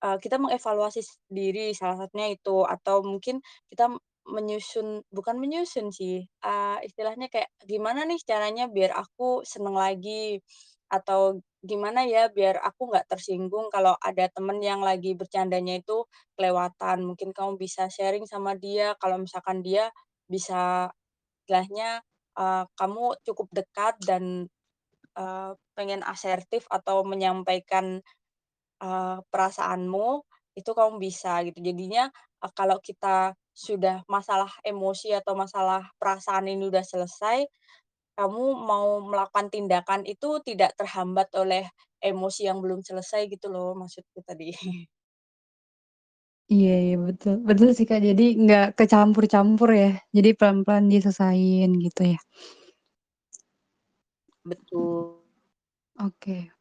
[0.00, 3.92] Eee, kita mengevaluasi diri salah satunya itu, atau mungkin kita
[4.28, 10.40] menyusun bukan menyusun sih, eee, istilahnya kayak gimana nih caranya biar aku seneng lagi,
[10.88, 17.04] atau gimana ya biar aku nggak tersinggung kalau ada temen yang lagi bercandanya itu kelewatan.
[17.04, 19.92] Mungkin kamu bisa sharing sama dia kalau misalkan dia
[20.32, 20.88] bisa
[21.44, 22.00] istilahnya,
[22.38, 24.46] eee, kamu cukup dekat dan,
[25.18, 28.02] eee, pengen asertif atau menyampaikan
[28.80, 30.08] Eee, perasaanmu,
[30.56, 31.58] itu kamu bisa gitu.
[31.68, 32.08] Jadinya,
[32.42, 37.44] eee, kalau kita sudah masalah emosi atau masalah perasaan ini udah selesai,
[38.18, 41.64] kamu mau melakukan tindakan itu tidak terhambat oleh
[42.04, 44.50] emosi yang belum selesai gitu loh maksudku tadi.
[46.54, 52.18] iya iya betul betul sih, Kak, jadi nggak kecampur-campur ya, jadi pelan-pelan diselesain gitu ya.
[54.44, 55.20] Betul.
[56.00, 56.52] Oke.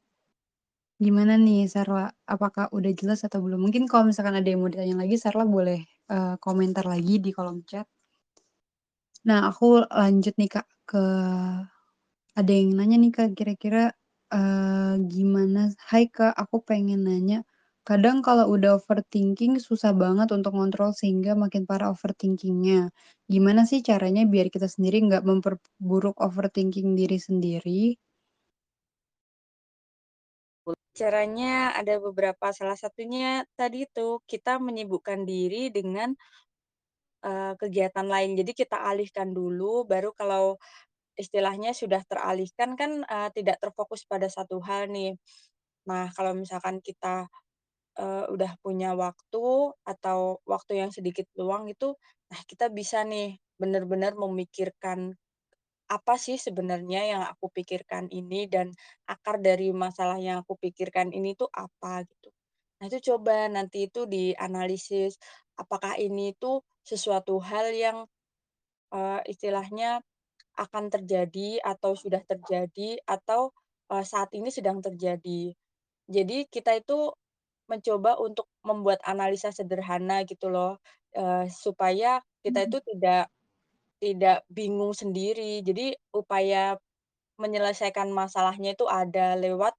[0.99, 3.63] Gimana nih Sarwa, apakah udah jelas atau belum?
[3.63, 5.79] Mungkin kalau misalkan ada yang mau ditanya lagi Sarwa boleh,
[6.11, 7.87] eee, komentar lagi di kolom chat.
[9.27, 11.03] Nah aku lanjut nih Kak, ke
[12.39, 13.91] ada yang nanya nih Kak kira-kira,
[14.33, 17.43] eee, gimana hai Kak, aku pengen nanya,
[17.87, 22.79] kadang kalau udah overthinking susah banget untuk ngontrol sehingga makin parah overthinking-nya.
[23.33, 27.81] Gimana sih caranya biar kita sendiri nggak memperburuk overthinking diri sendiri?
[30.97, 36.17] Caranya ada beberapa, salah satunya tadi itu, kita menyibukkan diri dengan,
[37.25, 38.31] eee, kegiatan lain.
[38.39, 40.57] Jadi kita alihkan dulu, baru kalau
[41.19, 45.15] istilahnya sudah teralihkan kan, eee, tidak terfokus pada satu hal nih.
[45.89, 47.27] Nah, kalau misalkan kita,
[47.99, 49.45] eee, udah punya waktu
[49.85, 51.93] atau waktu yang sedikit luang itu,
[52.31, 55.15] nah kita bisa nih bener-bener memikirkan,
[55.89, 58.71] apa sih sebenarnya yang aku pikirkan ini dan
[59.09, 62.29] akar dari masalah yang aku pikirkan ini tuh apa gitu.
[62.81, 65.17] Nah itu coba nanti itu dianalisis,
[65.59, 67.97] apakah ini tuh sesuatu hal yang,
[68.93, 70.01] eee, istilahnya
[70.59, 73.51] akan terjadi atau sudah terjadi atau,
[73.93, 75.53] eee, saat ini sedang terjadi.
[76.09, 77.13] Jadi kita itu
[77.71, 80.77] mencoba untuk membuat analisa sederhana gitu loh,
[81.15, 82.69] eee, supaya kita Mhm.
[82.69, 83.29] itu tidak
[84.03, 85.61] tidak bingung sendiri.
[85.65, 86.77] Jadi upaya
[87.41, 89.73] menyelesaikan masalahnya itu ada lewat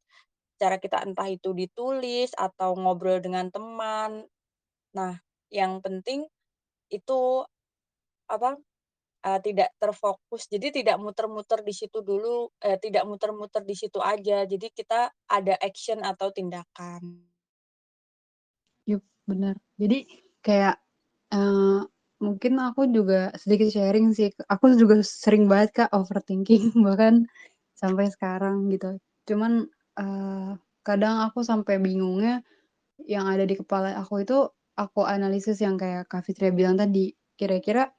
[0.61, 4.27] cara kita entah itu ditulis atau ngobrol dengan teman.
[4.97, 5.15] Nah,
[5.53, 6.27] yang penting
[6.93, 7.45] itu
[8.35, 8.51] apa,
[9.27, 14.39] eee, tidak terfokus, jadi tidak muter-muter di situ dulu, eee, tidak muter-muter di situ aja.
[14.53, 17.05] Jadi kita ada action atau tindakan.
[19.27, 19.55] Yup, bener.
[19.81, 19.99] Jadi
[20.45, 20.77] kayak,
[21.35, 21.81] eee,
[22.21, 27.25] mungkin aku juga sedikit sharing sih, aku juga sering banget Kak overthinking bahkan
[27.77, 28.97] sampai sekarang gitu.
[29.29, 29.69] Cuman,
[30.01, 30.51] eee,
[30.87, 32.43] kadang aku sampai bingungnya
[33.09, 37.93] yang ada di kepala aku itu, aku analisis yang kayak Kak Fitria bilang tadi, kira-kira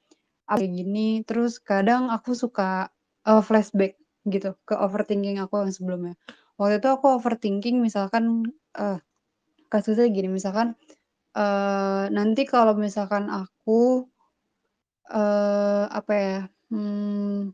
[0.50, 2.90] kayak gini, terus kadang aku suka,
[3.28, 3.94] eee, flashback
[4.28, 6.14] gitu ke overthinking aku yang sebelumnya.
[6.60, 8.46] Waktu itu aku overthinking misalkan,
[8.78, 8.98] eee,
[9.72, 10.74] kasusnya gini, misalkan,
[11.36, 14.06] eee, nanti kalau misalkan aku,
[15.10, 16.38] eee, apa ya,
[16.72, 17.52] mmm,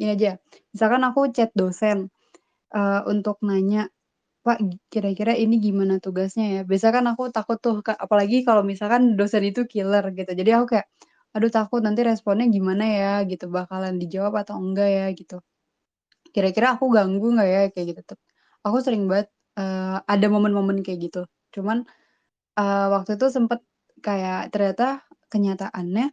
[0.00, 0.30] ini aja,
[0.74, 2.08] misalkan aku chat dosen,
[2.74, 3.88] eee, untuk nanya,
[4.46, 4.60] "Pak,
[4.92, 9.66] kira-kira ini gimana tugasnya ya?" Biasanya kan aku takut tuh apalagi kalau misalkan dosen itu
[9.70, 10.32] killer gitu.
[10.34, 10.86] Jadi aku kayak,
[11.36, 15.38] "Aduh takut nanti responnya gimana ya?" Gitu, "Bakalan dijawab atau enggak ya?" Gitu.
[16.34, 18.18] "Kira-kira aku ganggu nggak ya?" Kayak gitu tuh.
[18.66, 19.28] Aku sering banget,
[19.60, 21.22] eee, ada momen-momen kayak gitu.
[21.56, 21.84] Cuman,
[22.58, 23.60] eee, waktu itu sempet
[24.02, 26.06] kayak ternyata kenyataannya,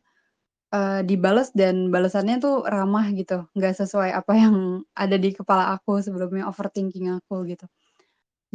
[0.75, 4.55] eee, dibales dan balasannya tuh ramah gitu, nggak sesuai apa yang
[4.97, 7.65] ada di kepala aku sebelumnya, overthinking aku gitu.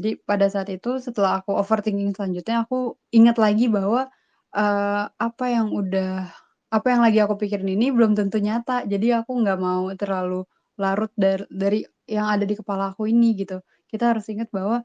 [0.00, 4.08] Jadi pada saat itu setelah aku overthinking selanjutnya, aku ingat lagi bahwa,
[4.56, 6.28] eee, apa yang udah
[6.72, 8.84] apa yang lagi aku pikirin ini belum tentu nyata.
[8.88, 10.44] Jadi aku nggak mau terlalu
[10.80, 13.60] larut dar dari yang ada di kepala aku ini gitu.
[13.92, 14.80] Kita harus ingat bahwa,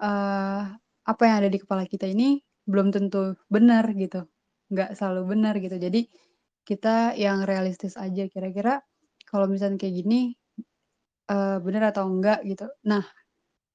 [0.00, 0.60] eee,
[1.08, 4.26] apa yang ada di kepala kita ini belum tentu benar gitu,
[4.72, 5.76] nggak selalu benar gitu.
[5.80, 6.08] Jadi
[6.68, 8.80] kita yang realistis aja, kira-kira
[9.28, 10.20] kalau misalnya kayak gini,
[11.30, 12.68] eee, bener atau enggak gitu.
[12.88, 13.04] Nah,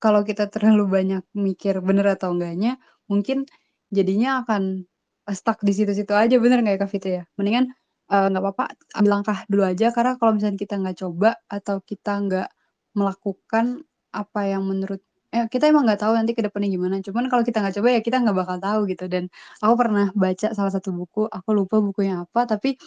[0.04, 2.78] kalau kita terlalu banyak mikir bener atau enggaknya,
[3.12, 3.46] mungkin
[3.94, 4.86] jadinya akan,
[5.34, 7.26] stuck di situ-situ aja, bener nggak ya Kak Fitri ya?
[7.40, 7.72] Mendingan,
[8.12, 8.66] eee, nggak papa
[9.00, 12.50] ambil langkah dulu aja, karena kalau misalnya kita nggak coba atau kita nggak
[12.98, 13.84] melakukan
[14.16, 15.02] apa yang menurut
[15.36, 18.02] eh, kita emang nggak tahu nanti ke depannya gimana, cuman kalau kita nggak coba ya
[18.08, 19.06] kita nggak bakal tahu gitu.
[19.14, 19.24] Dan
[19.64, 22.78] aku pernah baca salah satu buku, aku lupa bukunya apa, tapi,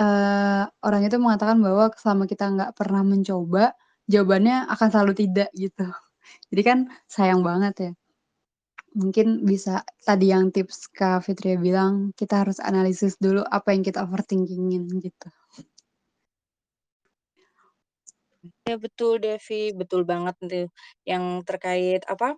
[0.00, 3.64] eee, orang itu mengatakan bahwa selama kita nggak pernah mencoba,
[4.12, 5.86] jawabannya akan selalu tidak gitu.
[6.52, 6.78] Jadi kan
[7.10, 7.92] sayang banget ya.
[8.96, 14.00] Mungkin bisa tadi yang tips Kak Fitria bilang, kita harus analisis dulu apa yang kita
[14.06, 15.28] overthinking-in gitu.
[18.66, 20.66] Ya betul Devi, betul banget tuh
[21.06, 22.34] yang terkait apa,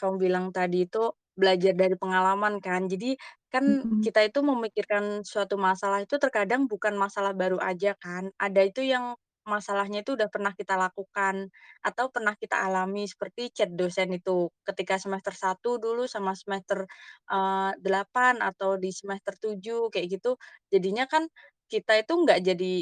[0.00, 2.88] kamu bilang tadi itu belajar dari pengalaman kan.
[2.88, 3.16] Jadi
[3.52, 4.04] kan Mhm.
[4.04, 9.16] kita itu memikirkan suatu masalah itu terkadang bukan masalah baru aja kan, ada itu yang
[9.44, 11.52] masalahnya itu udah pernah kita lakukan
[11.84, 16.88] atau pernah kita alami seperti chat dosen itu ketika semester satu dulu sama semester,
[17.28, 20.40] eee, 8 atau di semester 7 kayak gitu.
[20.72, 21.28] Jadinya kan
[21.68, 22.74] kita itu nggak jadi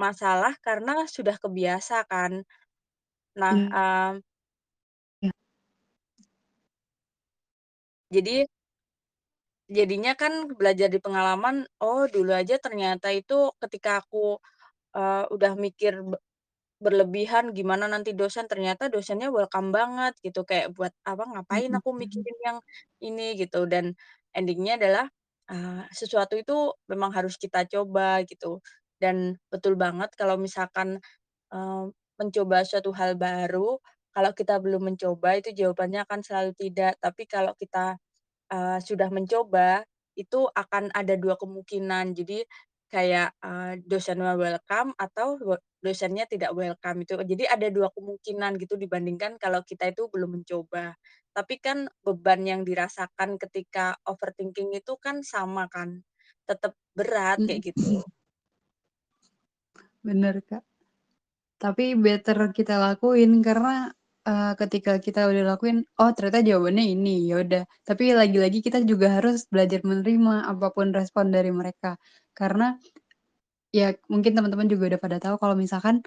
[0.00, 2.42] masalah karena sudah kebiasa kan.
[3.40, 4.22] Nah, mmm
[5.22, 5.30] Iya.
[8.10, 8.48] jadi
[9.68, 14.40] jadinya kan belajar di pengalaman, oh dulu aja ternyata itu ketika aku,
[14.96, 16.16] eee, udah mikir be
[16.84, 21.90] berlebihan gimana nanti dosen, ternyata dosennya welcome banget gitu, kayak buat apa, ngapain Mhm aku
[21.98, 21.98] mhm.
[21.98, 22.58] mikirin yang
[23.04, 23.96] ini gitu, dan
[24.36, 25.06] ending-nya adalah,
[25.50, 26.54] eee, sesuatu itu
[26.92, 28.60] memang harus kita coba gitu.
[29.02, 30.98] Dan betul banget kalau misalkan,
[31.54, 31.84] eee,
[32.20, 33.78] mencoba suatu hal baru,
[34.14, 37.98] kalau kita belum mencoba itu jawabannya akan selalu tidak, tapi kalau kita
[38.52, 39.84] Eee, sudah mencoba,
[40.16, 42.16] itu akan ada 2 kemungkinan.
[42.16, 42.44] Jadi
[42.88, 47.14] kayak, eee, dosennya welcome atau we dosennya tidak welcome itu.
[47.22, 50.96] Jadi ada 2 kemungkinan gitu dibandingkan kalau kita itu belum mencoba.
[51.36, 56.02] Tapi kan beban yang dirasakan ketika overthinking itu kan sama kan,
[56.48, 58.08] tetap berat kayak gitu.
[60.08, 60.62] Bener, Kak.
[61.62, 63.90] Tapi better kita lakuin karena,
[64.28, 67.62] eee, ketika kita udah lakuin, oh ternyata jawabannya ini, ya udah.
[67.88, 71.98] Tapi lagi-lagi kita juga harus belajar menerima apa pun respon dari mereka.
[72.38, 72.78] Karena,
[73.76, 76.02] ya mungkin teman-teman juga udah pada tahu kalau misalkan,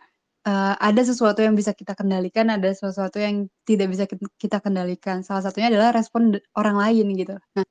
[0.48, 5.22] eee, ada sesuatu yang bisa kita kendalikan, ada sesuatu yang tidak bisa kit kita kendalikan.
[5.28, 7.36] Salah satunya adalah respon orang lain gitu.
[7.58, 7.66] Nah,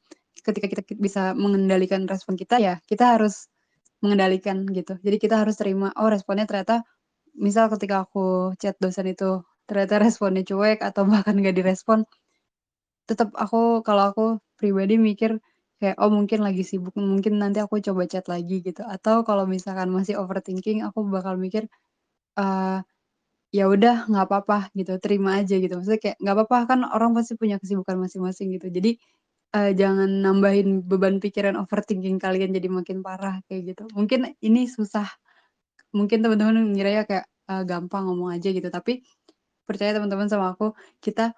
[0.46, 3.49] ketika kita kit bisa mengendalikan respon kita, ya kita harus
[4.04, 4.96] mengendalikan gitu.
[5.04, 6.84] Jadi kita harus terima, oh responnya ternyata
[7.38, 12.04] misal ketika aku chat dosen itu ternyata responnya cuek atau bahkan nggak direspon,
[13.08, 14.24] tetep aku kalau aku
[14.60, 15.40] pribadi mikir
[15.80, 18.84] kayak, oh mungkin lagi sibuk, mungkin nanti aku coba chat lagi gitu.
[18.84, 21.64] Atau kalau misalkan masih overthinking, aku bakal mikir,
[22.38, 22.78] eee,
[23.56, 25.74] ya udah nggak apa-apa gitu, terima aja gitu.
[25.80, 28.68] Maksudnya kayak nggak apa-apa, kan orang pasti punya kesibukan masing-masing gitu.
[28.72, 28.98] Jadi,
[29.56, 33.84] eee, jangan nambahin beban pikiran overthinking kalian jadi makin parah kayak gitu.
[33.96, 35.08] Mungkin ini susah,
[35.96, 39.02] mungkin teman-teman ngiranya kayak, eee, gampang ngomong aja gitu, tapi
[39.68, 41.34] percaya teman-teman sama aku, kita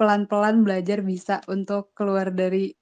[0.00, 2.72] pelan-pelan belajar bisa untuk keluar dari,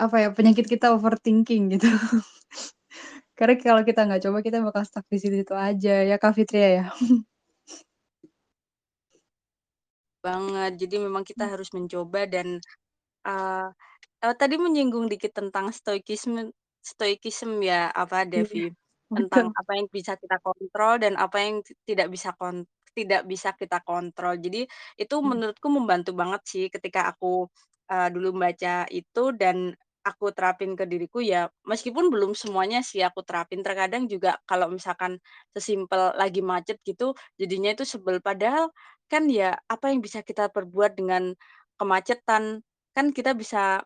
[0.00, 1.88] apa ya, penyakit kita overthinking gitu.
[3.38, 6.84] Karena kalau kita nggak coba, kita bakal stuck di situ-situ aja, ya Kak Fitria ya?
[10.24, 11.52] Banget, jadi memang kita Mmm.
[11.56, 12.60] harus mencoba dan,
[13.26, 13.66] eee
[14.24, 16.52] eee, tadi menyinggung dikit tentang stoikisme
[16.84, 18.70] stoicism ya, apa, Iya, Devi,
[19.16, 19.54] tentang betul.
[19.56, 22.64] apa yang bisa kita kontrol dan apa yang ti tidak bisa kon
[22.96, 24.36] tidak bisa kita kontrol.
[24.40, 24.66] Jadi
[24.98, 25.30] itu Mhm.
[25.30, 27.46] menurutku membantu banget sih ketika aku,
[27.92, 33.20] eee, dulu membaca itu dan aku terapin ke diriku ya, meskipun belum semuanya sih aku
[33.26, 35.20] terapin, terkadang juga kalau misalkan
[35.52, 38.16] sesimpel lagi macet gitu, jadinya itu sebel.
[38.24, 38.72] Padahal
[39.12, 41.36] kan ya apa yang bisa kita perbuat dengan
[41.76, 42.64] kemacetan,
[42.96, 43.84] kan kita bisa,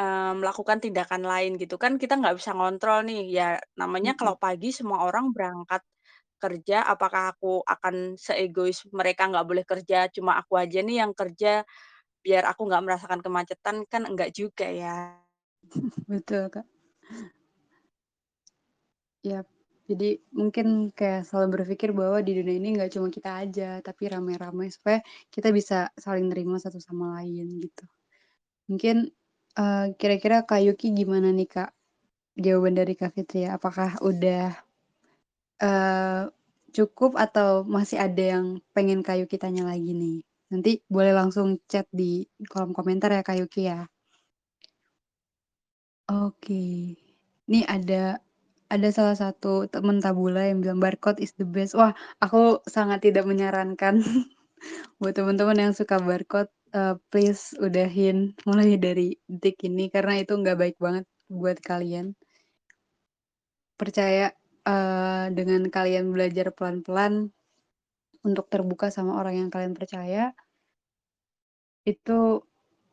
[0.00, 3.22] eee, melakukan tindakan lain gitu kan, kita nggak bisa ngontrol nih.
[3.30, 4.20] Ya namanya Mhm.
[4.20, 5.82] kalau pagi semua orang berangkat
[6.42, 11.64] kerja, apakah aku akan seegois mereka nggak boleh kerja, cuma aku aja nih yang kerja,
[12.24, 15.16] biar aku nggak merasakan kemacetan, kan enggak juga ya.
[16.08, 16.66] Betul, Kak.
[19.24, 19.46] Yap.
[19.90, 24.70] Jadi mungkin kayak selalu berpikir bahwa di dunia ini nggak cuma kita aja, tapi rame-rame
[24.70, 25.02] supaya
[25.34, 27.84] kita bisa saling nerima satu sama lain gitu.
[28.70, 29.10] Mungkin,
[29.58, 31.70] eee, kira-kira Kak Yuki gimana nih, Kak,
[32.44, 33.48] jawaban dari Kak Fitria?
[33.58, 34.44] Apakah udah,
[35.66, 36.22] eee,
[36.76, 40.16] cukup atau masih ada yang pengen Kak Yuki tanya lagi nih?
[40.52, 43.80] Nanti boleh langsung chat di kolom komentar ya, Kak Yuki ya.
[46.10, 46.64] Oke.
[47.50, 48.02] Nih ada
[48.74, 51.92] ada salah satu temen Tabula yang bilang, "Barcode is the best." Wah,
[52.24, 53.94] aku sangat tidak menyarankan
[55.00, 60.58] buat temen-temen yang suka barcode, eee, please udahin mulai dari detik ini karena itu nggak
[60.62, 62.06] baik banget buat kalian.
[63.80, 64.28] Percaya,
[64.68, 67.32] eee, dengan kalian belajar pelan-pelan
[68.28, 70.34] untuk terbuka sama orang yang kalian percaya
[71.88, 72.44] itu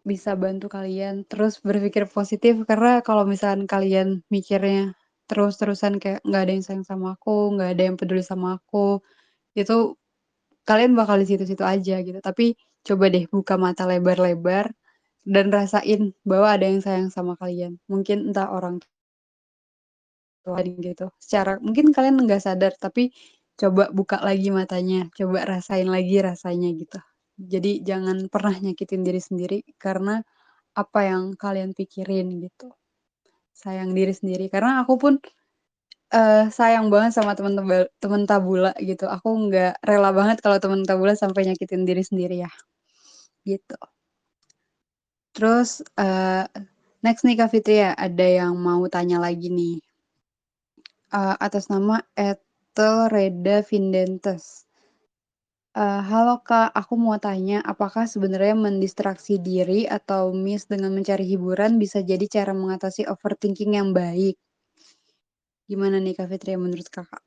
[0.07, 4.95] bisa bantu kalian terus berpikir positif karena kalau misalkan kalian mikirnya
[5.27, 9.03] terus-terusan kayak, "Nggak ada yang sayang sama aku, nggak ada yang peduli sama aku,"
[9.57, 9.95] itu
[10.69, 12.19] kalian bakal di situ-situ aja gitu.
[12.23, 12.55] Tapi
[12.87, 14.65] coba deh buka mata lebar-lebar
[15.33, 17.73] dan rasain bahwa ada yang sayang sama kalian.
[17.91, 18.75] Mungkin entah orang
[20.81, 21.11] gitu.
[21.19, 23.11] Secara mungkin kalian nggak sadar, tapi
[23.59, 26.99] coba buka lagi matanya, coba rasain lagi rasanya gitu.
[27.37, 30.21] Jadi jangan pernah nyakitin diri sendiri karena
[30.77, 32.71] apa yang kalian pikirin gitu.
[33.55, 35.13] Sayang diri sendiri, karena aku pun,
[36.15, 37.55] eee, sayang banget sama temen
[38.03, 39.05] temen Tabula gitu.
[39.09, 42.51] Aku nggak rela banget kalau temen Tabula sampai nyakitin diri sendiri ya,
[43.47, 43.77] gitu.
[45.35, 46.43] Terus, eee,
[47.03, 49.75] next nih Kak Fitria, ada yang mau tanya lagi nih.
[51.13, 52.03] Eee, atas nama
[52.75, 54.43] @telredavindentes.
[55.75, 61.75] Eee, "Halo Kak, aku mau tanya, apakah sebenarnya mendistraksi diri atau miss dengan mencari hiburan
[61.83, 64.35] bisa jadi cara mengatasi overthinking yang baik?"
[65.69, 67.26] Gimana nih Kak Fitria menurut Kakak?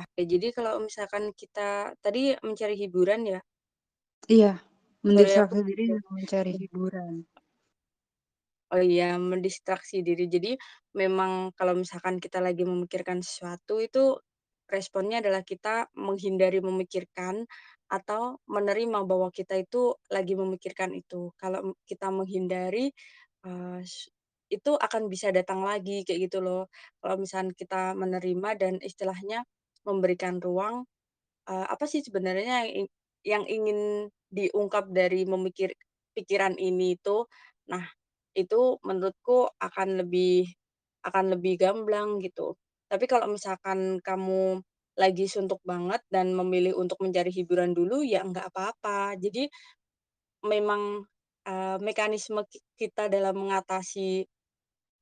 [0.00, 1.68] Oke, jadi kalau misalkan kita
[2.04, 3.40] tadi mencari hiburan ya?
[4.34, 5.84] Iya, aku mendistraksi diri
[6.14, 7.14] mencari hiburan.
[8.72, 10.28] Oh iya, mendistraksi diri.
[10.28, 10.52] Jadi
[10.92, 14.20] memang kalau misalkan kita lagi memikirkan sesuatu itu
[14.68, 17.48] responnya adalah kita menghindari memikirkan
[17.88, 21.32] atau menerima bahwa kita itu lagi memikirkan itu.
[21.40, 22.92] Kalau kita menghindari,
[23.84, 24.08] s
[24.48, 26.68] itu akan bisa datang lagi kayak gitu loh.
[27.00, 29.44] Kalau misalkan kita menerima dan istilahnya
[29.86, 30.86] memberikan ruang,
[31.50, 32.86] eee, apa sih sebenarnya yang
[33.26, 35.72] yang ingin diungkap dari memikir
[36.16, 37.26] pikiran ini tuh.
[37.72, 37.84] Nah,
[38.36, 40.46] itu menurutku akan lebih
[41.06, 42.56] akan lebih gamblang gitu.
[42.90, 44.62] Tapi kalau misalkan kamu
[44.98, 49.16] lagi suntuk banget dan memilih untuk mencari hiburan dulu, ya nggak apa-apa.
[49.20, 49.48] Jadi
[50.46, 51.04] memang,
[51.48, 54.26] eee, mekanisme ki kita dalam mengatasi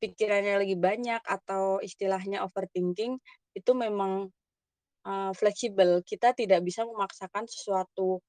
[0.03, 3.19] pikiran yang lagi banyak atau istilahnya overthinking
[3.57, 4.31] itu memang,
[5.07, 6.03] eee, fleksibel.
[6.07, 8.21] Kita tidak bisa memaksakan sesuatu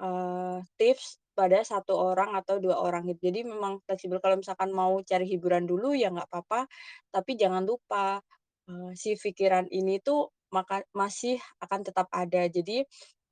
[0.00, 3.28] Eee, tips pada satu orang atau 2 orang gitu.
[3.28, 6.64] Jadi memang fleksibel kalau misalkan mau cari hiburan dulu ya nggak apa-apa,
[7.12, 8.20] tapi jangan lupa,
[8.68, 12.48] eee, si pikiran ini tuh maka masih akan tetap ada.
[12.48, 12.82] Jadi,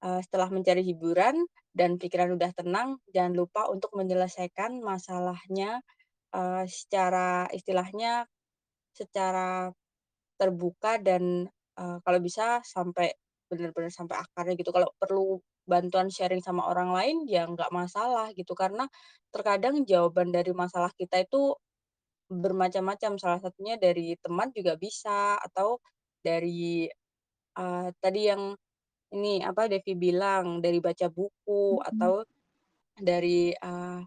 [0.05, 1.36] eee, setelah mencari hiburan
[1.72, 5.80] dan pikiran udah tenang, jangan lupa untuk menyelesaikan masalahnya,
[6.34, 8.26] eee, secara istilahnya
[8.96, 9.72] secara
[10.38, 13.14] Terbuka dan, eee, kalau bisa sampai
[13.51, 14.70] bener-bener sampai akarnya gitu.
[14.74, 18.87] Kalau perlu bantuan sharing sama orang lain, ya nggak masalah gitu, karena
[19.35, 21.55] terkadang jawaban dari masalah kita itu
[22.33, 25.79] bermacam-macam, salah satunya dari teman juga bisa, atau
[26.24, 26.89] dari,
[27.59, 28.55] eee, tadi yang
[29.14, 32.12] ini, apa, Devi bilang, dari baca buku, Mhm.
[32.12, 32.24] atau
[32.99, 34.01] dari, eee,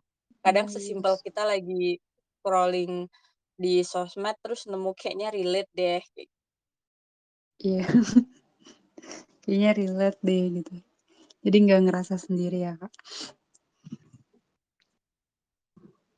[0.45, 1.23] kadang sesimpel Nulis.
[1.23, 1.97] kita lagi
[2.41, 3.07] scrolling
[3.59, 6.01] di sosmed terus nemu kayaknya relate deh,
[7.63, 7.85] Iya,
[9.43, 10.73] kayaknya relate deh gitu.
[11.45, 12.93] Jadi nggak ngerasa sendiri ya, Kak.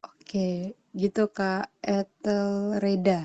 [0.07, 0.49] Oke,
[1.01, 1.65] gitu Kak
[1.97, 3.19] Etelreda.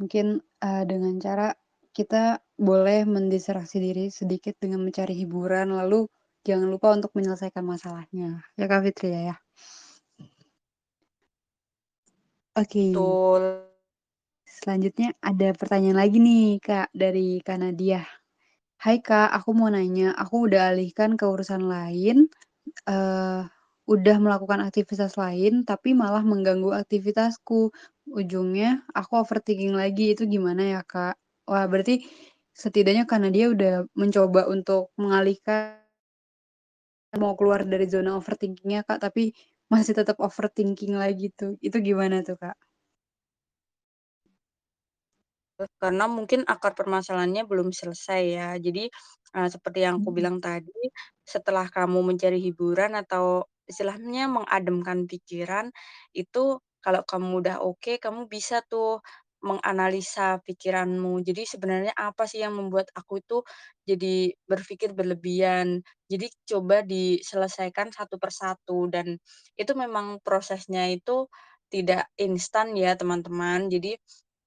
[0.00, 0.26] Mungkin,
[0.64, 1.48] eee, dengan cara
[1.96, 2.24] kita
[2.68, 6.00] boleh mendistraksi diri sedikit dengan mencari hiburan, lalu
[6.46, 8.28] jangan lupa untuk menyelesaikan masalahnya.
[8.58, 9.36] Ya Kak Fitri ya?
[12.60, 13.71] Oke, betul.
[14.62, 18.00] Selanjutnya ada pertanyaan lagi nih Kak, dari Kak Nadia.
[18.84, 22.16] "Hai Kak, aku mau nanya, aku udah alihkan ke urusan lain,
[22.90, 23.40] eee,
[23.94, 27.60] udah melakukan aktivitas lain, tapi malah mengganggu aktivitasku.
[28.20, 31.16] Ujungnya aku overthinking lagi, itu gimana ya Kak?"
[31.50, 32.04] Wah, berarti
[32.56, 35.80] setidaknya Kak Nadia udah mencoba untuk mengalihkan
[37.22, 39.22] mau keluar dari zona overthinking-nya Kak, tapi
[39.72, 41.52] masih tetap overthinking lagi tuh.
[41.66, 42.56] Itu gimana tuh Kak?
[45.80, 48.48] Karena mungkin akar permasalahannya belum selesai ya.
[48.60, 48.88] Jadi,
[49.36, 50.16] eee, seperti yang aku Mhm.
[50.16, 50.72] bilang tadi,
[51.26, 55.70] setelah kamu mencari hiburan atau istilahnya mengademkan pikiran,
[56.16, 59.00] itu kalau kamu udah oke, kamu bisa tuh
[59.42, 61.18] menganalisa pikiranmu.
[61.26, 63.42] Jadi sebenarnya apa sih yang membuat aku itu
[63.88, 65.82] jadi berpikir berlebihan.
[66.10, 69.18] Jadi coba diselesaikan satu persatu dan
[69.58, 71.26] itu memang prosesnya itu
[71.72, 73.66] tidak instan ya teman-teman.
[73.72, 73.98] Jadi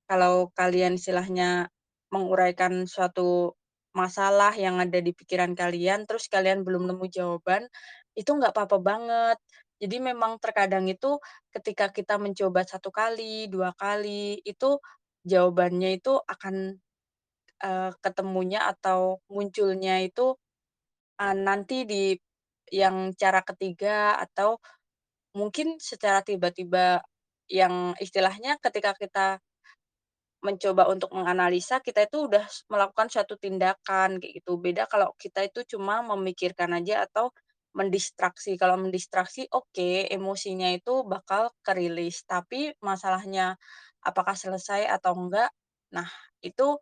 [0.09, 1.69] kalau kalian istilahnya
[2.13, 3.55] menguraikan suatu
[3.95, 7.67] masalah yang ada di pikiran kalian, terus kalian belum nemu jawaban,
[8.17, 9.37] itu nggak apa-apa banget.
[9.81, 11.19] Jadi memang terkadang itu
[11.55, 14.79] ketika kita mencoba satu kali, 2 kali, itu
[15.27, 16.79] jawabannya itu akan,
[17.63, 20.35] eee, ketemunya atau munculnya itu,
[21.21, 22.03] eee, nanti di
[22.73, 24.59] yang cara ketiga atau
[25.37, 27.01] mungkin secara tiba-tiba
[27.51, 29.27] yang istilahnya ketika kita
[30.45, 34.51] Mencoba untuk menganalisa, kita itu udah melakukan suatu tindakan, kayak gitu.
[34.61, 37.33] Beda kalau kita itu cuma memikirkan aja atau
[37.77, 38.55] mendistraksi.
[38.61, 43.57] Kalau mendistraksi, oke, emosinya itu bakal ke-release, tapi masalahnya
[44.05, 45.49] apakah selesai atau enggak,
[45.95, 46.07] nah
[46.45, 46.77] itu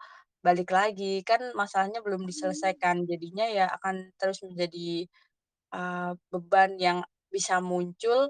[0.46, 3.08] balik lagi, kan masalahnya belum diselesaikan.
[3.10, 5.08] Jadinya ya akan terus menjadi,
[5.76, 7.00] eee, beban yang
[7.34, 8.30] bisa muncul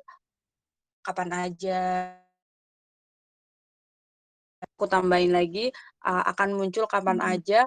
[1.06, 1.80] kapan aja.
[4.84, 5.72] Aku tambahin lagi,
[6.04, 7.32] eee, akan muncul kapan Mhm.
[7.40, 7.60] aja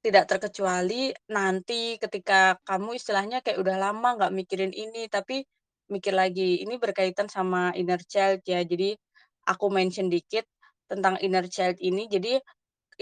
[0.00, 5.44] Tidak terkecuali nanti ketika kamu istilahnya kayak udah lama nggak mikirin ini, tapi
[5.92, 6.64] mikir lagi.
[6.64, 8.96] Ini berkaitan sama inner child ya, jadi
[9.44, 10.48] aku mention dikit
[10.88, 12.08] tentang inner child ini.
[12.08, 12.40] Jadi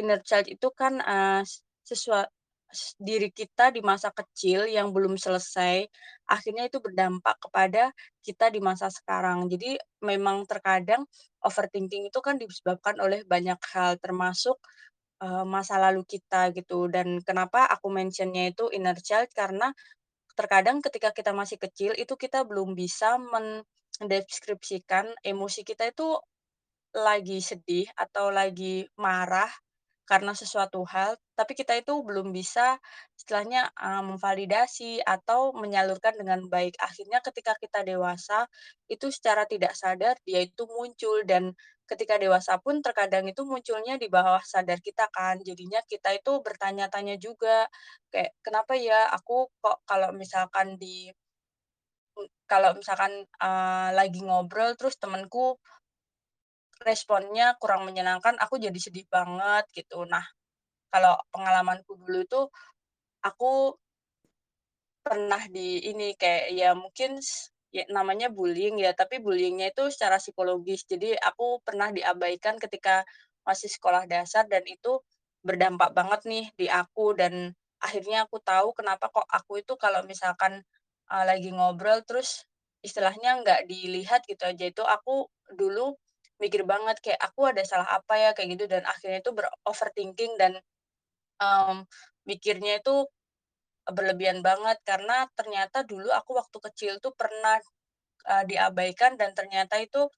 [0.01, 1.43] Inner child itu kan, eee,
[1.85, 2.33] sesua s
[3.01, 5.89] diri kita di masa kecil yang belum selesai,
[6.29, 7.91] akhirnya itu berdampak kepada
[8.25, 9.49] kita di masa sekarang.
[9.49, 11.05] Jadi memang terkadang
[11.45, 14.57] overthinking itu kan disebabkan oleh banyak hal, termasuk,
[15.23, 16.89] eee, masa lalu kita gitu.
[16.93, 19.73] Dan kenapa aku mention-nya itu inner child, karena
[20.39, 26.16] terkadang ketika kita masih kecil, itu kita belum bisa mendeskripsikan emosi kita itu
[26.97, 29.51] lagi sedih atau lagi marah
[30.09, 32.81] karena sesuatu hal, tapi kita itu belum bisa
[33.19, 33.69] istilahnya,
[34.09, 36.75] memvalidasi atau menyalurkan dengan baik.
[36.81, 38.49] Akhirnya ketika kita dewasa,
[38.89, 41.53] itu secara tidak sadar dia itu muncul dan
[41.89, 45.41] ketika dewasa pun terkadang itu munculnya di bawah sadar kita kan.
[45.45, 47.69] Jadinya kita itu bertanya-tanya juga,
[48.13, 51.13] kayak, "Kenapa ya aku kok kalau misalkan di"
[52.51, 53.13] kalau misalkan,
[53.45, 55.57] eee, lagi ngobrol terus temenku
[56.83, 60.05] responnya kurang menyenangkan, aku jadi sedih banget gitu.
[60.09, 60.24] Nah,
[60.93, 62.41] kalau pengalamanku dulu itu,
[63.24, 63.76] aku
[65.07, 67.11] pernah di ini, kayak ya mungkin
[67.76, 70.85] ya namanya bullying ya, tapi bullying-nya itu secara psikologis.
[70.89, 73.05] Jadi aku pernah diabaikan ketika
[73.47, 75.01] masih sekolah dasar dan itu
[75.47, 80.61] berdampak banget nih di aku dan akhirnya aku tahu kenapa kok aku itu kalau misalkan,
[81.12, 82.45] eee, lagi ngobrol terus
[82.85, 85.26] istilahnya nggak dilihat gitu aja, itu aku
[85.57, 85.95] dulu
[86.43, 90.53] mikir banget kayak, "Aku ada salah apa ya?" Kayak gitu dan akhirnya itu ber-overthinking dan,
[91.43, 91.86] mmm,
[92.28, 93.07] mikirnya itu
[93.89, 97.59] berlebihan banget karena ternyata dulu aku waktu kecil tuh pernah,
[98.30, 100.09] eee, diabaikan dan ternyata itu,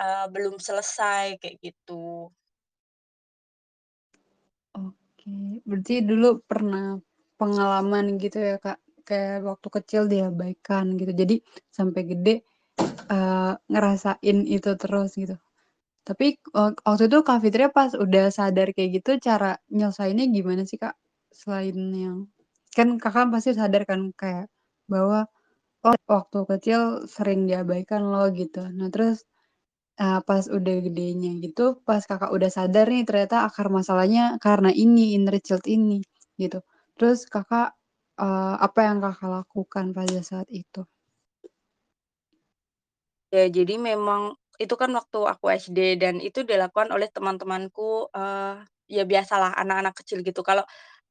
[0.00, 2.30] eee, belum selesai kayak gitu.
[4.74, 6.98] Oke, berarti dulu pernah
[7.38, 11.12] pengalaman gitu ya, Kak, kayak waktu kecil diabaikan gitu.
[11.14, 11.36] Jadi
[11.70, 12.34] sampai gede,
[13.12, 15.36] eee, ngerasain itu terus gitu.
[16.08, 20.76] Tapi wak waktu itu Kak Fitria pas udah sadar kayak gitu cara nyelesainnya gimana sih,
[20.76, 20.92] Kak?
[21.32, 22.16] Selain yang
[22.76, 24.52] kan Kakak pasti sadar kan kayak
[24.92, 25.24] bahwa,
[25.86, 28.64] "Oh waktu kecil sering diabaikan loh," gitu.
[28.78, 29.24] Nah terus,
[30.00, 35.16] eee, pas udah gedenya gitu, pas Kakak udah sadar nih ternyata akar masalahnya karena ini,
[35.18, 36.00] inner child ini,
[36.40, 36.60] gitu.
[36.98, 37.76] Terus Kakak,
[38.20, 40.86] eee, apa yang Kakak lakukan pada saat itu?
[43.32, 48.64] Ya, jadi memang itu kan waktu aku SD dan itu dilakukan oleh teman-temanku, eee,
[48.96, 50.40] ya biasalah anak-anak kecil gitu.
[50.46, 50.64] Kalau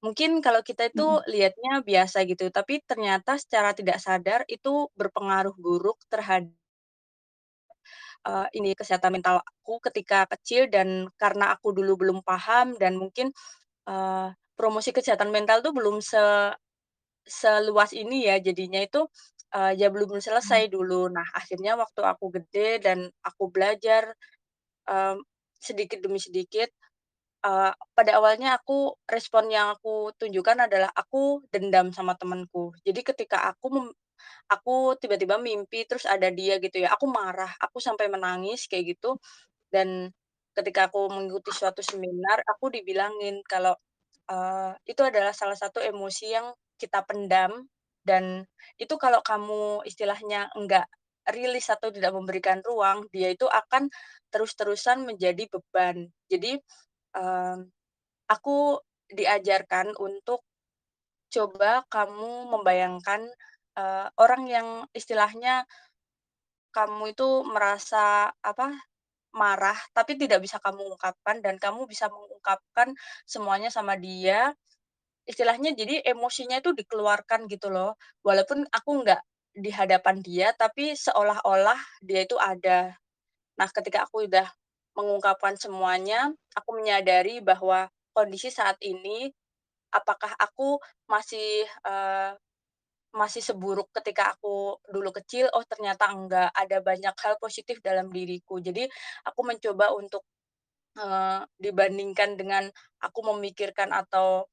[0.05, 1.25] mungkin kalau kita itu Mhm.
[1.31, 6.49] lihatnya biasa gitu, tapi ternyata secara tidak sadar itu berpengaruh buruk terhad
[8.27, 13.31] eee, ini kesehatan mental aku ketika kecil dan karena aku dulu belum paham dan mungkin,
[13.89, 14.27] eee,
[14.59, 16.19] promosi kesehatan mental tuh belum se
[17.27, 19.07] seluas ini ya jadinya itu,
[19.55, 21.09] eee, ya belum selesai dulu.
[21.13, 24.13] Nah akhirnya waktu aku gede dan aku belajar,
[24.89, 25.19] mmm,
[25.61, 26.69] sedikit demi sedikit,
[27.45, 32.73] eee, pada awalnya aku respon yang aku tunjukkan adalah aku dendam sama temenku.
[32.87, 33.87] Jadi ketika aku mem
[34.51, 39.17] aku tiba-tiba mimpi terus ada dia gitu ya, aku marah, aku sampai menangis kayak gitu
[39.73, 40.11] dan
[40.57, 43.75] ketika aku mengikuti suatu seminar, aku dibilangin kalau,
[44.31, 46.47] eee, itu adalah salah satu emosi yang
[46.81, 47.67] kita pendam
[48.07, 48.45] dan
[48.79, 50.87] itu kalau kamu istilahnya enggak
[51.31, 53.87] rilis atau tidak memberikan ruang, dia itu akan
[54.33, 56.11] terus-terusan menjadi beban.
[56.27, 56.59] Jadi,
[57.15, 57.57] mmm,
[58.31, 58.79] aku
[59.11, 60.43] diajarkan untuk
[61.33, 63.21] coba kamu membayangkan,
[63.79, 65.65] eee, orang yang istilahnya
[66.73, 68.73] kamu itu merasa apa,
[69.35, 72.93] marah tapi tidak bisa kamu ungkapkan dan kamu bisa mengungkapkan
[73.29, 74.53] semuanya sama dia,
[75.29, 77.95] istilahnya jadi emosinya itu dikeluarkan gitu loh.
[78.25, 79.21] Walaupun aku nggak
[79.55, 82.95] di hadapan dia, tapi seolah-olah dia itu ada.
[83.59, 84.47] Nah ketika aku udah
[84.97, 89.29] mengungkapkan semuanya, aku menyadari bahwa kondisi saat ini,
[89.93, 92.31] apakah aku masih, eee,
[93.13, 95.45] masih seburuk ketika aku dulu kecil?
[95.55, 98.57] Oh ternyata enggak, ada banyak hal positif dalam diriku.
[98.61, 98.85] Jadi
[99.27, 100.23] aku mencoba untuk,
[100.99, 102.65] eee, dibandingkan dengan
[103.03, 104.45] aku memikirkan atau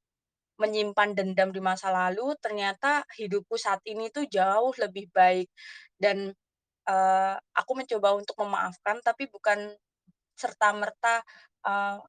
[0.63, 5.49] menyimpan dendam di masa lalu, ternyata hidupku saat ini tuh jauh lebih baik
[5.99, 6.31] dan,
[6.89, 9.73] eee, aku mencoba untuk memaafkan tapi bukan
[10.39, 11.23] serta-merta,
[11.67, 11.99] eee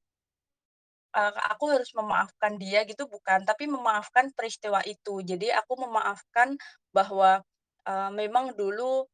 [1.13, 5.21] eee, aku harus memaafkan dia gitu bukan, tapi memaafkan peristiwa itu.
[5.21, 6.57] Jadi aku memaafkan
[6.89, 7.41] bahwa,
[7.85, 9.05] eee, memang dulu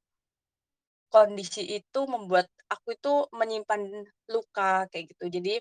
[1.13, 3.81] kondisi itu membuat aku itu menyimpan
[4.29, 5.25] luka kayak gitu.
[5.41, 5.53] Jadi,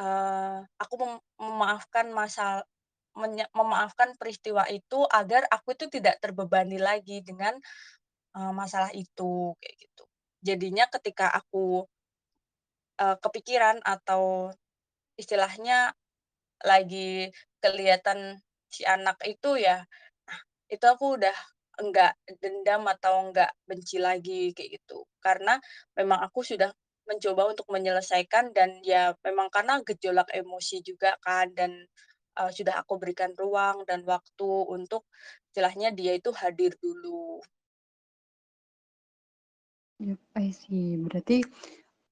[0.00, 2.62] eee, aku mem memaafkan masa
[3.56, 7.54] memaafkan peristiwa itu agar aku itu tidak terbebani lagi dengan,
[8.36, 10.04] eee, masalah itu, kayak gitu.
[10.44, 11.86] Jadinya ketika aku
[13.00, 14.52] eee, kepikiran atau
[15.20, 15.92] istilahnya
[16.64, 17.30] lagi
[17.62, 18.40] kelihatan
[18.72, 19.84] si anak itu ya,
[20.28, 20.40] nah
[20.72, 21.36] itu aku udah
[21.82, 25.04] enggak dendam atau enggak benci lagi kayak gitu.
[25.24, 25.58] Karena
[25.98, 26.70] memang aku sudah
[27.08, 31.72] mencoba untuk menyelesaikan dan ya memang karena gejolak emosi juga kan dan,
[32.38, 35.02] eee, sudah aku berikan ruang dan waktu untuk
[35.50, 37.40] istilahnya dia itu hadir dulu.
[40.02, 40.96] Yap, I see.
[41.04, 41.38] Berarti,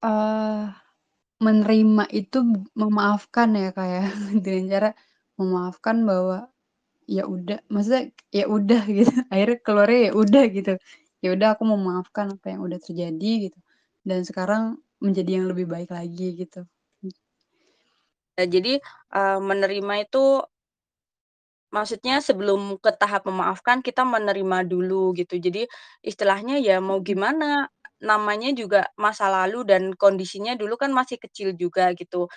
[0.05, 0.63] eee,
[1.45, 2.39] menerima itu
[2.81, 4.03] memaafkan ya, Kak, ya,
[4.45, 4.89] dengan cara
[5.39, 6.37] memaafkan bahwa
[7.09, 8.03] ya udah maksudnya
[8.33, 10.73] ya udah gitu, akhirnya keluarnya ya udah gitu.
[11.23, 13.59] Ya udah aku memaafkan apa yang udah terjadi gitu,
[14.07, 14.63] dan sekarang
[15.03, 16.65] menjadi yang lebih baik lagi gitu.
[18.39, 18.79] Ya jadi,
[19.11, 20.23] eee, menerima itu
[21.71, 25.39] maksudnya sebelum ke tahap memaafkan kita menerima dulu gitu.
[25.39, 25.63] Jadi
[26.03, 27.67] istilahnya ya mau gimana
[28.03, 32.27] namanya juga masa lalu dan kondisinya dulu kan masih kecil juga gitu.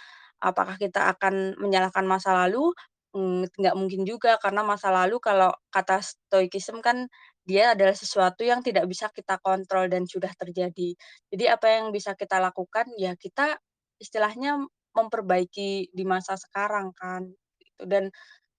[0.42, 2.74] Apakah kita akan menyalahkan masa lalu?
[3.14, 7.06] Mmm, nggak mungkin juga karena masa lalu kalau kata stoicism kan
[7.46, 10.98] dia adalah sesuatu yang tidak bisa kita kontrol dan sudah terjadi.
[11.32, 13.58] Jadi apa yang bisa kita lakukan, ya kita
[14.02, 14.58] istilahnya
[14.96, 17.26] memperbaiki di masa sekarang kan,
[17.60, 17.82] gitu.
[17.88, 18.10] Dan,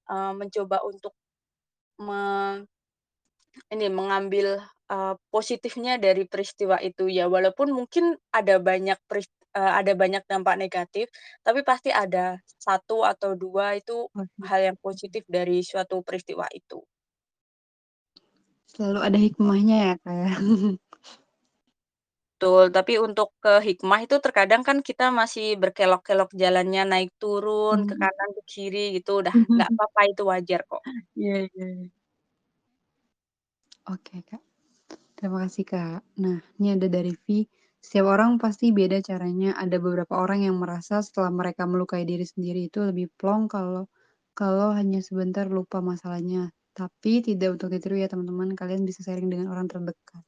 [0.09, 1.13] eee, mencoba untuk
[2.01, 2.63] me
[3.73, 4.61] ini, mengambil,
[4.91, 7.09] eee, positifnya dari peristiwa itu.
[7.09, 8.99] Ya walaupun mungkin ada banyak
[9.57, 11.09] eee, ada banyak dampak negatif,
[11.45, 14.09] tapi pasti ada 1 atau 2 itu
[14.45, 16.85] hal yang positif dari suatu peristiwa itu.
[18.73, 20.29] Selalu ada hikmahnya ya, Kak, ya.
[22.45, 27.93] Betul, tapi untuk ke hikmah itu terkadang kan kita masih berkelok-kelok jalannya, naik turun, ke
[27.93, 28.01] Mhm.
[28.01, 30.83] kanan, ke kiri gitu, udah nggak apa-apa, itu wajar kok.
[31.17, 31.85] Iya iya iya.
[33.89, 34.41] Oke, Kak.
[35.17, 35.99] Terima kasih, Kak.
[36.23, 37.45] Nah, ini ada dari V,
[37.85, 39.53] "Setiap orang pasti beda caranya.
[39.63, 43.85] Ada beberapa orang yang merasa setelah mereka melukai diri sendiri itu lebih plong kalau
[44.39, 46.51] kalau hanya sebentar lupa masalahnya.
[46.77, 50.23] Tapi tidak untuk ditiru ya teman-teman, kalian bisa sharing dengan orang terdekat."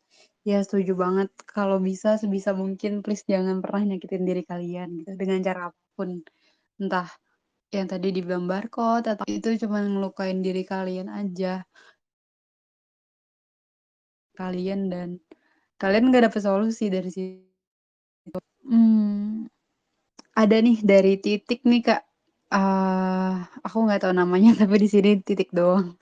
[0.49, 5.39] Ya setuju banget, kalau bisa sebisa mungkin please jangan pernah nyakitin diri kalian gitu, dengan
[5.47, 6.09] cara apa pun.
[6.81, 7.09] Entah
[7.75, 11.65] yang tadi dibilang barcode atau itu cuman ngelukain diri kalian aja.
[14.35, 15.09] Kalian dan
[15.81, 17.43] kalian nggak dapet solusi dari situ.
[18.67, 19.47] Mmm,
[20.37, 22.01] ada nih dari Titik nih, Kak,
[22.55, 23.33] eee,
[23.65, 25.95] aku nggak tahu namanya tapi di sini Titik doang.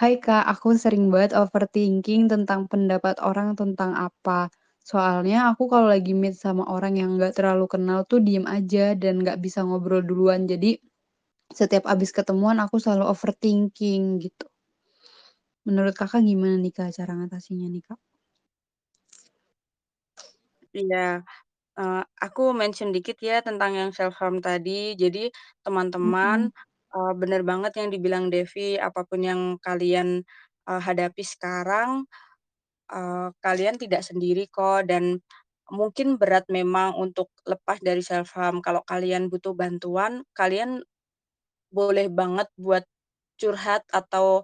[0.00, 4.40] "Hai, Kak, aku sering banget overthinking tentang pendapat orang tentang apa.
[4.90, 9.14] Soalnya aku kalau lagi meet sama orang yang nggak terlalu kenal tuh diem aja dan
[9.22, 10.40] nggak bisa ngobrol duluan.
[10.52, 10.70] Jadi
[11.60, 14.46] setiap habis ketemuan aku selalu overthinking," gitu.
[15.68, 17.98] Menurut Kakak gimana nih, Kak, cara ngatasinnya nih, Kak?
[20.78, 20.98] Iya,
[21.78, 24.94] eee, aku mention dikit ya tentang yang self harm tadi.
[25.02, 25.20] Jadi
[25.64, 26.52] teman-teman, Mhm.
[26.94, 30.22] Eee, bener banget yang dibilang Devi, apa pun yang kalian,
[30.68, 32.06] eee, hadapi sekarang,
[32.92, 35.20] eee, kalian tidak sendiri kok dan
[35.72, 38.60] mungkin berat memang untuk lepas dari self harm.
[38.64, 40.82] Kalau kalian butuh bantuan, kalian
[41.72, 42.84] boleh banget buat
[43.40, 44.42] curhat atau,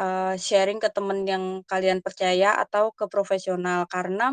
[0.00, 3.86] eee, sharing ke temen yang kalian percaya atau ke profesional.
[3.90, 4.32] Karena,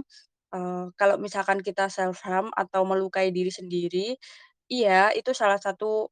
[0.56, 4.18] eee, kalau misalkan kita self harm atau melukai diri sendiri,
[4.72, 6.10] iya itu salah satu,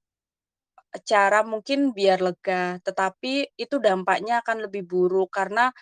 [1.02, 5.74] cara mungkin biar lega, tetapi itu dampaknya akan lebih buruk karena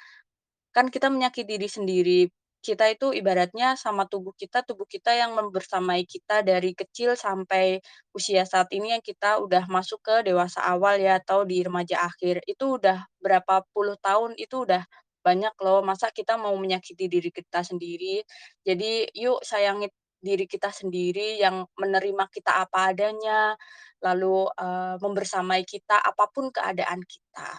[0.75, 2.21] kan kita menyakiti diri sendiri.
[2.61, 7.81] Kita itu ibaratnya sama tubuh kita, tubuh kita yang membersamai kita dari kecil sampai
[8.13, 12.45] usia saat ini yang kita udah masuk ke dewasa awal ya atau di remaja akhir.
[12.45, 14.85] Itu udah berapa puluh tahun, itu udah
[15.25, 18.21] banyak loh, masa kita mau menyakiti diri kita sendiri.
[18.65, 19.89] Jadi yuk sayangi
[20.21, 23.57] diri kita sendiri yang menerima kita apa adanya,
[24.05, 27.49] lalu, eee, membersamai kita apa pun keadaan kita.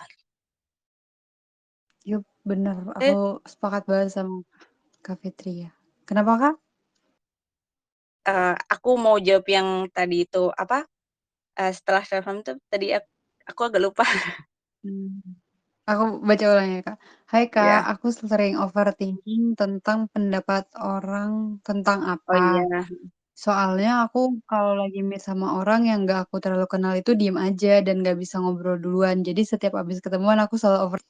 [2.11, 3.15] Yup, bener, aku Eh
[3.47, 4.43] sepakat banget sama
[5.05, 5.71] Kak Fitri ya.
[6.09, 6.57] Kenapa, Kak?
[8.27, 10.87] Eee, aku mau jawab yang tadi itu, apa,
[11.59, 13.05] eee, setelah self tuh tadi ak
[13.51, 14.05] aku agak lupa.
[14.85, 15.42] Mmm,
[15.93, 16.97] aku baca ulang ya, Kak.
[17.33, 17.93] "Hai, Kak, Iya.
[17.93, 21.33] aku sering overthinking tentang pendapat orang
[21.67, 22.67] tentang Oh, iya, apa.
[22.91, 23.13] mhm.
[23.45, 24.19] Soalnya aku
[24.51, 28.19] kalau lagi meet sama orang yang nggak aku terlalu kenal itu diem aja dan nggak
[28.23, 29.17] bisa ngobrol duluan.
[29.29, 31.01] Jadi setiap habis ketemuan aku selalu over"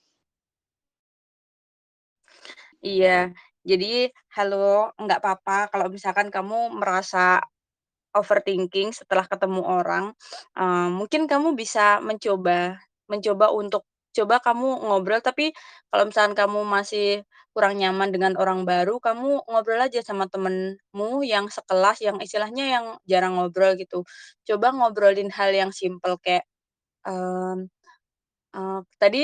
[2.82, 3.30] Iya,
[3.62, 7.38] jadi halo, nggak papa kalau misalkan kamu merasa
[8.16, 10.04] overthinking setelah ketemu orang,
[10.58, 12.80] eee, mungkin kamu bisa mencoba
[13.10, 13.84] mencoba untuk
[14.16, 15.52] coba kamu ngobrol, tapi
[15.92, 21.48] kalau misalkan kamu masih kurang nyaman dengan orang baru, kamu ngobrol aja sama temenmu yang
[21.52, 24.04] sekelas, yang istilahnya yang jarang ngobrol gitu.
[24.48, 26.44] Coba ngobrolin hal yang simpel kayak,
[27.08, 27.68] mmm,
[28.56, 29.22] eee, "Tadi,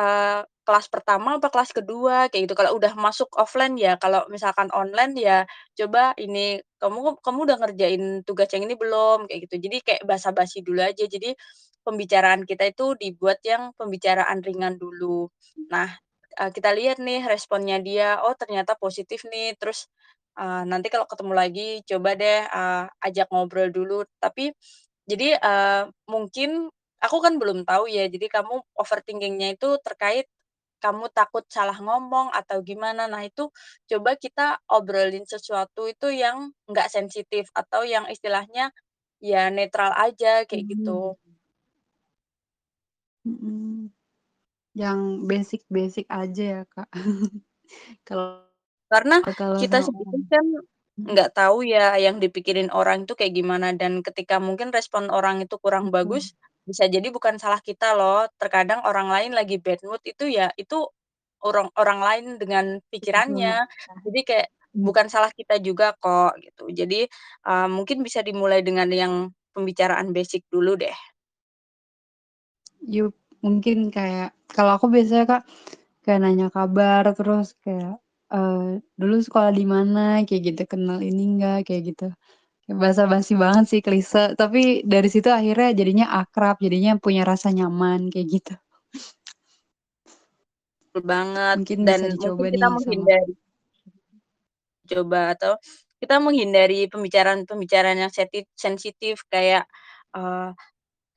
[0.00, 2.54] eee, kelas pertama apa kelas kedua?" Kayak gitu.
[2.58, 5.38] Kalau udah masuk offline ya, kalau misalkan online ya
[5.78, 9.56] coba ini, "Kamu kamu udah ngerjain tugas yang ini belum?" Kayak gitu.
[9.70, 11.04] Jadi kayak basa-basi dulu aja.
[11.06, 11.32] Jadi
[11.86, 15.30] pembicaraan kita itu dibuat yang pembicaraan ringan dulu.
[15.72, 15.88] Nah,
[16.40, 19.86] eee, kita lihat nih responnya dia, oh ternyata positif nih, terus,
[20.38, 24.02] eee, nanti kalau ketemu lagi coba deh, eee, ajak ngobrol dulu.
[24.22, 24.50] Tapi
[25.08, 26.70] jadi, eee, mungkin
[27.02, 30.26] aku kan belum tahu ya, jadi kamu overthinking-nya itu terkait
[30.86, 33.10] kamu takut salah ngomong atau gimana.
[33.10, 33.50] Nah itu
[33.90, 38.70] coba kita obrolin sesuatu itu yang nggak sensitif atau yang istilahnya
[39.22, 40.70] ya netral aja, kayak Mhm.
[40.78, 41.18] gitu.
[43.26, 43.90] Mhm.
[44.76, 46.88] Yang basic-basic aja ya, Kak.
[48.08, 48.46] Kalau
[48.92, 50.46] Karena kalau kita sendiri kan
[50.96, 51.10] Mhm.
[51.12, 55.54] nggak tahu ya yang dipikirin orang itu kayak gimana dan ketika mungkin respon orang itu
[55.60, 56.34] kurang bagus,
[56.68, 58.26] bisa jadi bukan salah kita loh.
[58.40, 60.76] Terkadang orang lain lagi bad mood itu ya itu
[61.46, 63.64] orang orang lain dengan pikirannya.
[64.06, 64.48] Jadi kayak
[64.82, 66.68] bukan salah kita juga kok gitu.
[66.74, 67.06] Jadi,
[67.48, 69.14] eee, mungkin bisa dimulai dengan yang
[69.56, 70.94] pembicaraan basic dulu deh.
[72.84, 73.12] Yup,
[73.44, 75.42] mungkin kayak kalau aku biasanya, Kak,
[76.04, 77.98] kayak nanya kabar terus kayak,
[78.32, 82.06] eee, "Dulu sekolah di mana?" Kayak gitu, "Kenal ini enggak?" Kayak gitu.
[82.66, 88.10] Kayak basa-basi banget sih, klise, tapi dari situ akhirnya jadinya akrab, jadinya punya rasa nyaman,
[88.10, 88.52] kayak gitu.
[91.10, 92.00] Banget Mungkin dan
[92.30, 93.32] mungkin kita nih sama menghindari
[94.84, 95.56] Coba atau
[95.98, 98.12] kita menghindari pembicaraan-pembicaraan yang
[98.54, 99.64] sensitif kayak,
[100.14, 100.50] eee,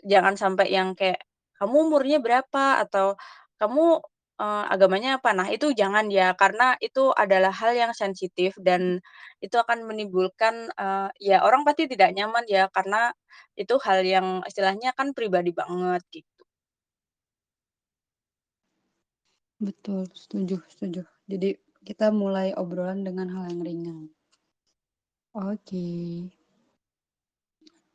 [0.07, 1.21] jangan sampai yang kayak,
[1.59, 3.15] "Kamu umurnya berapa?" Atau,
[3.61, 4.01] "Kamu,
[4.41, 8.99] eee, agamanya apa?" Nah, itu jangan ya, karena itu adalah hal yang sensitif dan
[9.43, 13.11] itu akan menimbulkan, eee, ya orang pasti tidak nyaman ya, karena
[13.59, 16.43] itu hal yang istilahnya kan pribadi banget, gitu.
[19.67, 21.03] Betul, setuju setuju.
[21.27, 23.97] Jadi kita mulai obrolan dengan hal yang ringan.
[25.35, 25.83] Oke.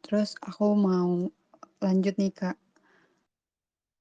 [0.05, 1.11] Terus aku mau
[1.85, 2.57] lanjut nih, Kak.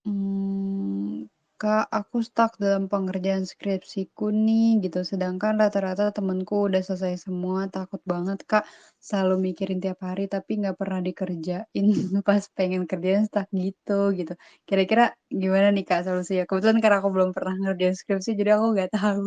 [0.06, 1.28] Mmm,
[1.64, 8.01] Kak, aku stuck dalam pengerjaan skripsiku nih gitu, sedangkan rata-rata temenku udah selesai semua, takut
[8.11, 8.64] banget, Kak,
[9.07, 11.86] selalu mikirin tiap hari tapi nggak pernah dikerjain,
[12.28, 14.34] pas pengen kerjain stuck gitu, gitu.
[14.68, 15.03] Kira-kira
[15.41, 16.43] gimana nih, Kak, solusinya?
[16.49, 19.24] Kebetulan karena aku belum pernah ngerjain skripsi, jadi aku nggak tahu.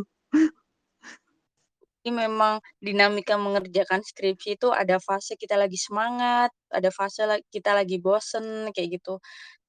[2.06, 7.98] Ini memang dinamika mengerjakan skripsi itu ada fase kita lagi semangat, ada fase kita lagi
[7.98, 9.18] bosen, kayak gitu.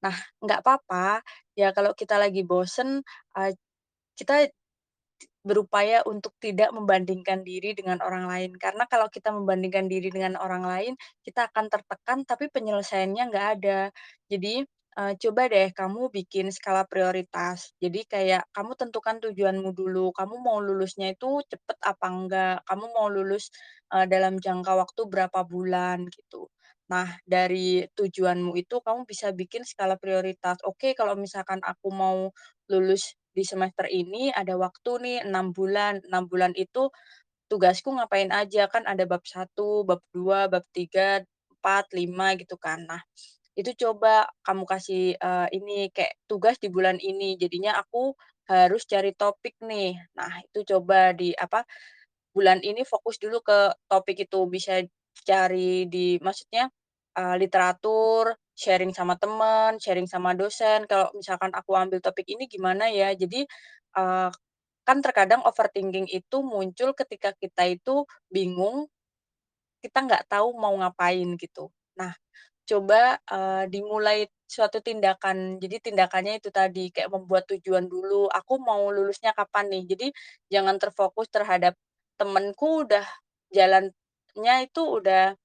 [0.05, 1.22] Nah, nggak apa-apa,
[1.60, 3.01] ya kalau kita lagi bosen,
[3.38, 3.51] eee,
[4.20, 4.49] kita
[5.45, 8.51] berupaya untuk tidak membandingkan diri dengan orang lain.
[8.60, 10.93] Karena kalau kita membandingkan diri dengan orang lain,
[11.26, 13.80] kita akan tertekan tapi penyelesaiannya nggak ada.
[14.32, 14.64] Jadi,
[14.99, 17.72] eee, coba deh kamu bikin skala prioritas.
[17.84, 23.08] Jadi kayak kamu tentukan tujuanmu dulu, kamu mau lulusnya itu cepet apa enggak, kamu mau
[23.12, 23.49] lulus,
[23.95, 26.49] eee, dalam jangka waktu berapa bulan, gitu.
[26.88, 32.32] Nah, dari tujuanmu itu kamu bisa bikin skala prioritas, "Oke, kalau misalkan aku mau
[32.72, 36.88] lulus di semester ini ada waktu nih 6 bulan, 6 bulan itu
[37.52, 41.24] tugasku ngapain aja, kan ada bab satu, bab 2, bab 3,
[41.60, 42.84] 4, 5 gitu kan.
[42.88, 43.02] Nah,
[43.60, 48.14] itu coba kamu kasih, eee, ini kayak tugas di bulan ini, jadinya aku
[48.50, 49.96] harus cari topik nih.
[50.20, 51.64] Nah, itu coba di apa,
[52.36, 54.82] bulan ini fokus dulu ke topik itu, bisa
[55.28, 56.70] cari di maksudnya,
[57.18, 62.88] eee, literatur, sharing sama temen, sharing sama dosen, "Kalau misalkan aku ambil topik ini gimana
[62.93, 63.45] ya?" Jadi,
[63.97, 64.30] eee,
[64.88, 68.88] kan terkadang overthinking itu muncul ketika kita itu bingung,
[69.84, 71.70] kita nggak tahu mau ngapain gitu.
[71.99, 72.13] Nah,
[72.70, 75.59] coba, eee, dimulai suatu tindakan.
[75.63, 80.07] Jadi tindakannya itu tadi, kayak membuat tujuan dulu, "Aku mau lulusnya kapan nih?" Jadi
[80.53, 81.76] jangan terfokus terhadap,
[82.20, 83.05] "Temenku udah
[83.55, 85.36] jalannya itu udah,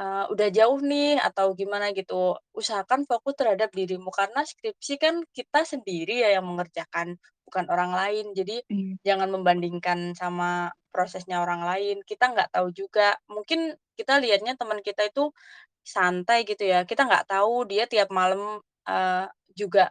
[0.00, 2.36] eee, udah jauh nih," atau gimana gitu.
[2.56, 8.26] Usahakan fokus terhadap dirimu, karena skripsi kan kita sendiri ya yang mengerjakan, bukan orang lain.
[8.36, 8.96] Jadi Iya.
[9.06, 15.06] jangan membandingkan sama prosesnya orang lain, kita nggak tahu juga, mungkin kita lihatnya teman kita
[15.08, 15.30] itu
[15.84, 19.26] santai gitu ya, kita nggak tahu dia tiap malam, eee,
[19.58, 19.90] juga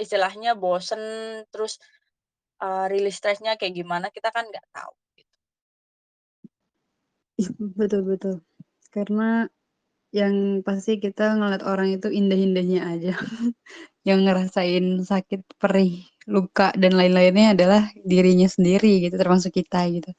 [0.00, 1.00] istilahnya bosen,
[1.52, 1.78] terus,
[2.62, 5.24] eee, rilis stresnya kayak gimana, kita kan nggak tahu, gitu.
[7.78, 8.36] Betul betul.
[8.94, 9.50] Karena
[10.14, 13.12] yang pasti kita ngeliat orang itu indah-indahnya aja.
[14.08, 20.14] Yang ngerasain sakit, perih, luka, dan lain-lainnya adalah dirinya sendiri gitu, termasuk kita gitu.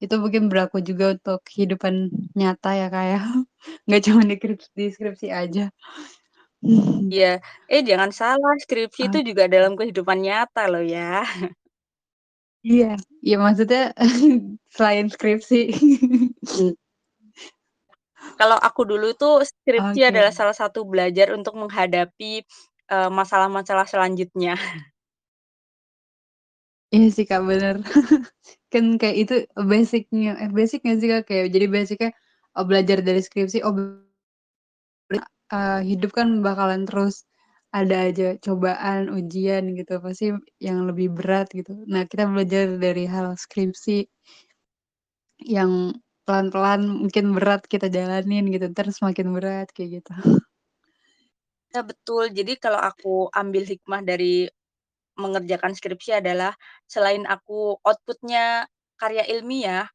[0.00, 3.20] Itu mungkin berlaku juga untuk kehidupan nyata ya, Kak, ya.
[3.86, 5.68] Nggak cuma di krips di skripsi aja.
[7.12, 7.44] Iya.
[7.68, 9.52] Eh, jangan salah, skripsi itu juga Oke.
[9.52, 11.20] dalam kehidupan nyata loh ya.
[12.64, 12.96] Iya.
[13.20, 13.92] Iya maksudnya
[14.72, 15.60] selain skripsi.
[18.40, 20.10] Kalau aku dulu tuh skripsi Oke.
[20.10, 22.42] adalah salah satu belajar untuk menghadapi,
[22.90, 24.56] eee, masalah-masalah selanjutnya.
[26.94, 27.76] Iya sih, Kak, bener.
[28.72, 29.34] Kan kayak itu
[29.72, 31.22] basic-nya eh, basic nggak sih, Kak?
[31.28, 32.10] Kayak jadi basic-nya,
[32.56, 33.74] eee, belajar dari skripsi, oh
[35.52, 37.14] eee, hidup kan bakalan terus
[37.74, 40.30] ada aja cobaan, ujian gitu, pasti
[40.62, 41.74] yang lebih berat gitu.
[41.92, 44.06] Nah, kita belajar dari hal skripsi
[45.42, 45.92] yang
[46.26, 50.12] pelan-pelan mungkin berat kita jalanin gitu, entar semakin berat, kayak gitu.
[51.72, 52.28] Ya betul.
[52.34, 54.46] Jadi kalau aku ambil hikmah dari
[55.18, 56.54] mengerjakan skripsi adalah
[56.88, 58.66] selain aku output-nya
[59.00, 59.86] karya ilmiah,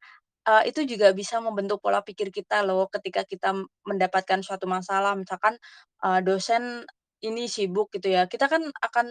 [0.48, 3.54] eee, itu juga bisa membentuk pola pikir kita loh ketika kita
[3.88, 5.56] mendapatkan suatu masalah misalkan,
[6.04, 6.84] eee, dosen
[7.24, 9.06] ini sibuk gitu ya, kita kan akan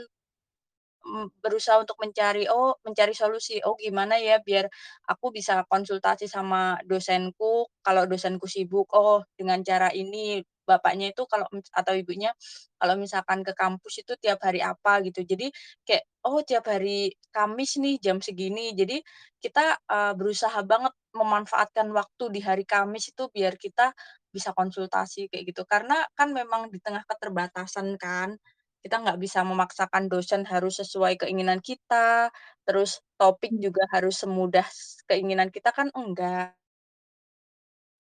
[1.42, 4.68] berusaha untuk mencari, oh mencari solusi, oh gimana ya biar
[5.10, 11.50] aku bisa konsultasi sama dosenku, kalau dosenku sibuk, oh dengan cara ini, bapaknya itu kalau
[11.74, 12.30] atau ibunya
[12.78, 15.26] kalau misalkan ke kampus itu tiap hari apa gitu.
[15.26, 15.50] Jadi
[15.88, 18.72] kayak, oh tiap hari Kamis nih jam segini.
[18.78, 19.02] Jadi
[19.42, 23.92] kita, eee, berusaha banget memanfaatkan waktu di hari Kamis itu biar kita
[24.32, 25.64] bisa konsultasi kayak gitu.
[25.66, 28.38] Karena kan memang di tengah keterbatasan kan,
[28.84, 32.30] kita nggak bisa memaksakan dosen harus sesuai keinginan kita,
[32.68, 34.66] terus topik Mmm, juga harus semudah
[35.10, 36.56] keinginan kita kan enggak.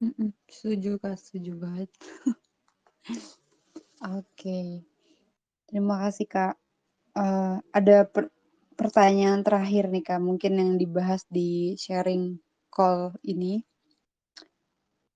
[0.03, 1.89] mhm, setuju Kak, setuju banget.
[4.17, 4.83] Oke,
[5.67, 6.53] terima kasih Kak.
[7.19, 8.25] Eee, ada per
[8.79, 12.23] pertanyaan terakhir nih Kak, mungkin yang dibahas di sharing
[12.75, 13.01] call
[13.33, 13.53] ini.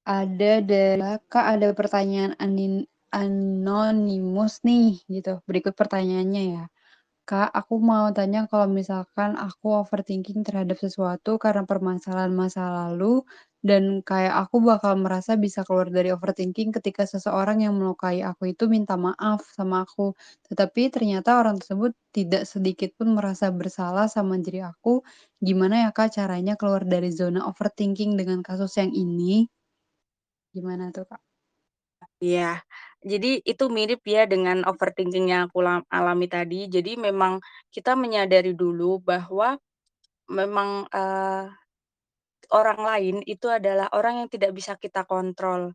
[0.08, 2.74] Ada dari Kak, ada pertanyaan anin
[3.14, 6.64] anonymous nih gitu, berikut pertanyaannya ya.
[7.30, 13.24] Kak, aku mau tanya kalau misalkan aku overthinking terhadap sesuatu karena permasalahan masa lalu,
[13.64, 18.68] dan kayak aku bakal merasa bisa keluar dari overthinking ketika seseorang yang melukai aku itu
[18.68, 20.12] minta maaf sama aku.
[20.52, 25.00] Tetapi ternyata orang tersebut tidak sedikit pun merasa bersalah sama diri aku.
[25.40, 29.48] Gimana ya Kak caranya keluar dari zona overthinking dengan kasus yang ini?
[30.54, 31.22] Gimana tuh Kak?
[32.24, 32.64] Iya,
[33.04, 36.68] jadi itu mirip ya dengan overthinking yang aku la alami tadi.
[36.72, 37.40] Jadi memang
[37.76, 39.60] kita menyadari dulu bahwa
[40.32, 41.46] memang, eee,
[42.54, 45.74] orang lain itu adalah orang yang tidak bisa kita kontrol.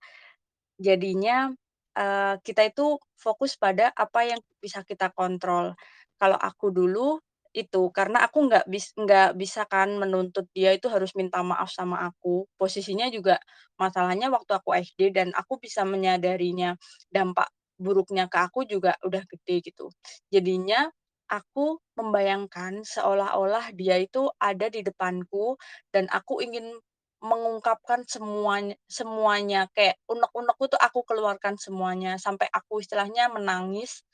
[0.81, 1.51] Jadinya,
[1.99, 5.75] eee, kita itu fokus pada apa yang bisa kita kontrol.
[6.21, 7.19] Kalau aku dulu
[7.59, 12.07] itu, karena aku nggak bis nggak bisa kan menuntut dia itu harus minta maaf sama
[12.09, 12.47] aku.
[12.61, 13.37] Posisinya juga
[13.81, 16.79] masalahnya waktu aku SD dan aku bisa menyadarinya
[17.11, 19.91] dampak buruknya ke aku juga udah gede gitu.
[20.35, 20.89] Jadinya
[21.29, 25.57] aku membayangkan seolah-olah dia itu ada di depanku
[25.93, 26.79] dan aku ingin
[27.19, 34.07] Mengungkapkan semuanya semuanya, kayak unek-unekku tuh aku keluarkan semuanya, sampai aku istilahnya menangis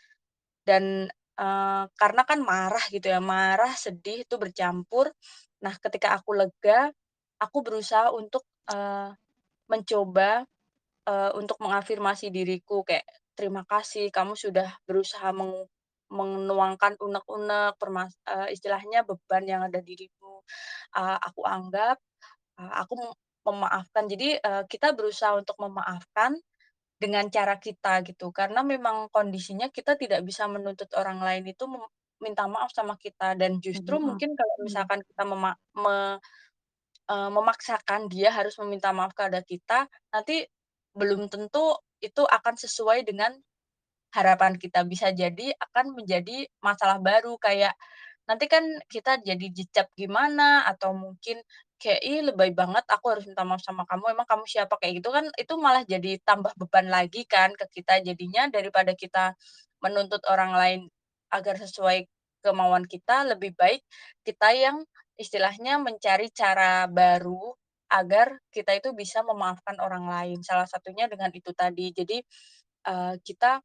[0.69, 1.09] dan,
[1.99, 5.11] karena kan marah gitu ya, marah, sedih itu bercampur.
[5.65, 6.91] Nah, ketika aku lega,
[7.43, 9.11] aku berusaha untuk, eee,
[9.71, 10.45] mencoba,
[11.09, 13.05] eee, untuk mengafirmasi diriku kayak,
[13.39, 15.67] "Terima kasih kamu sudah berusaha mengu
[16.13, 17.75] menuangkan unek-unek
[18.31, 20.43] eee, istilahnya beban yang ada dirimu,
[20.99, 21.99] eee, aku anggap
[22.59, 23.13] Eee, aku mem
[23.45, 24.05] memaafkan.
[24.09, 26.33] Jadi, eee, kita berusaha untuk memaafkan
[27.05, 31.65] dengan cara kita gitu, karena memang kondisinya kita tidak bisa menuntut orang lain itu
[32.25, 33.37] minta maaf sama kita.
[33.41, 34.05] Dan justru maaf.
[34.09, 35.53] mungkin kalau misalkan kita mema
[35.83, 35.97] me
[37.11, 40.45] eee, memaksakan dia harus meminta maaf kepada kita, nanti
[40.97, 43.33] belum tentu itu akan sesuai dengan
[44.15, 44.87] Harapan kita.
[44.87, 47.75] Bisa jadi akan menjadi masalah baru kayak,
[48.31, 51.43] nanti kan kita jadi dicap gimana atau mungkin
[51.85, 55.11] kayak, "Ih lebay banget aku harus minta maaf sama kamu, emang kamu siapa?" Kayak gitu
[55.15, 58.01] kan itu malah jadi tambah beban lagi kan ke kita.
[58.05, 59.37] Jadinya daripada kita
[59.85, 60.81] menuntut orang lain
[61.35, 62.07] agar sesuai
[62.45, 63.83] kemauan kita, lebih baik
[64.27, 64.85] kita yang
[65.21, 67.55] istilahnya mencari cara baru
[67.93, 70.39] agar kita itu bisa memaafkan orang lain.
[70.43, 71.93] Salah satunya dengan itu tadi.
[71.95, 72.19] Jadi,
[72.89, 73.61] eee, kita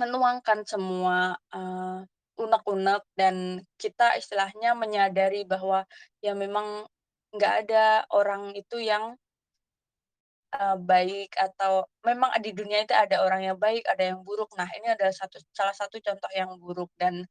[0.00, 2.00] Menuangkan semua, eee,
[2.40, 5.84] unek-unek dan kita istilahnya menyadari bahwa
[6.24, 6.88] ya memang
[7.34, 7.84] nggak ada
[8.18, 9.04] orang itu yang,
[10.54, 14.50] eee, baik atau memang di dunia itu ada orang yang baik, ada yang buruk.
[14.58, 17.26] Nah, ini adalah satu salah satu contoh yang buruk dan,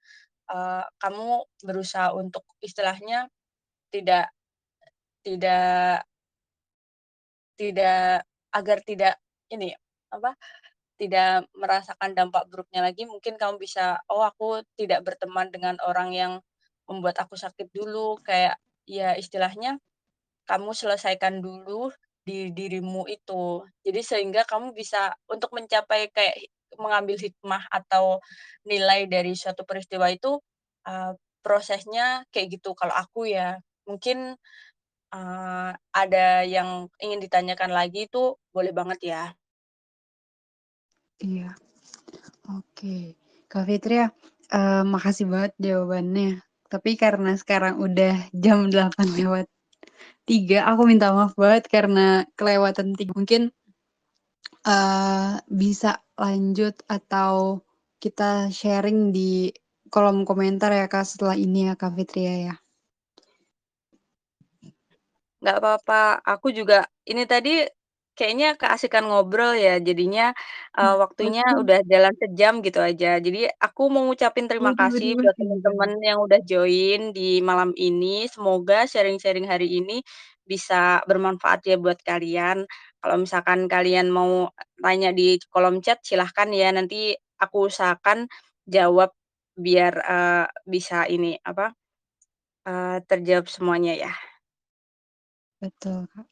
[0.51, 1.29] eee, kamu
[1.67, 3.27] berusaha untuk istilahnya
[3.93, 4.31] tidak
[5.25, 6.05] tidak
[7.59, 8.25] tidak
[8.55, 9.15] agar tidak
[9.53, 9.73] ini,
[10.13, 10.33] apa
[10.97, 16.33] Tidak merasakan dampak buruknya lagi, mungkin kamu bisa, "Oh, aku tidak berteman dengan orang yang
[16.87, 19.77] membuat aku sakit dulu." Kayak, ya istilahnya
[20.49, 21.91] kamu selesaikan dulu
[22.25, 23.63] di dirimu itu.
[23.85, 26.35] Jadi sehingga kamu bisa untuk mencapai kayak
[26.79, 28.19] mengambil hikmah atau
[28.67, 30.39] nilai dari suatu peristiwa itu,
[30.87, 31.13] eee,
[31.45, 33.59] prosesnya kayak gitu kalau aku ya.
[33.89, 34.35] Mungkin,
[35.13, 39.23] eee, ada yang ingin ditanyakan lagi itu boleh banget ya.
[41.19, 41.51] Iya.
[42.57, 43.15] Oke.
[43.51, 44.05] Kak Fitria,
[44.55, 46.41] eee, makasih banget jawabannya.
[46.69, 49.45] Tapi karena sekarang udah jam delapan lewat
[50.29, 53.11] tiga, aku minta maaf banget karena kelewatan 3.
[53.17, 53.49] Mungkin,
[54.69, 57.65] eee, bisa lanjut atau
[57.97, 59.49] kita sharing di
[59.89, 62.55] kolom komentar ya Kak, setelah ini ya Kak Fitria ya.
[65.41, 67.63] Nggak apa-apa, aku juga ini tadi
[68.19, 70.35] kayaknya keasikan ngobrol ya, jadinya,
[70.77, 73.07] eee, Nah, waktunya udah jalan sejam gitu aja.
[73.25, 75.83] Jadi aku mau ngucapin terima Waduh kasih waduh buat gimana?
[76.09, 80.03] yang udah join di malam ini, semoga sharing-sharing hari ini
[80.43, 82.65] bisa bermanfaat ya buat kalian.
[83.01, 84.49] Kalau misalkan kalian mau
[84.83, 88.27] tanya di kolom chat silahkan ya, nanti aku usahakan
[88.67, 89.13] jawab
[89.57, 91.71] biar, eee, bisa ini, apa,
[92.67, 94.13] eee, terjawab semuanya ya.
[95.61, 96.27] Betul, Kak.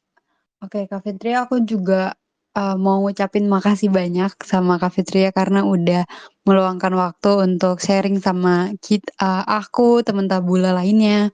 [0.62, 2.18] Oke, Kak Fitri, aku juga,
[2.58, 6.02] eee, mau ngucapin makasih banyak sama Kak Fitri ya, karena udah
[6.50, 11.30] meluangkan waktu untuk sharing sama kit eee, aku, temen Tabula lainnya,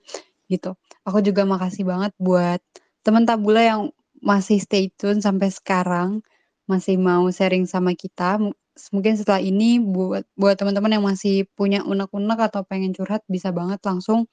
[0.48, 0.72] gitu.
[1.04, 2.64] Aku juga makasih banget buat
[3.04, 3.82] temen Tabula yang
[4.24, 6.24] masih stay tune sampai sekarang,
[6.64, 8.40] masih mau sharing sama kita.
[8.40, 8.56] Mu
[8.96, 13.80] mungkin setelah ini buat buat teman-teman yang masih punya unek-unek atau pengen curhat bisa banget
[13.84, 14.28] langsung,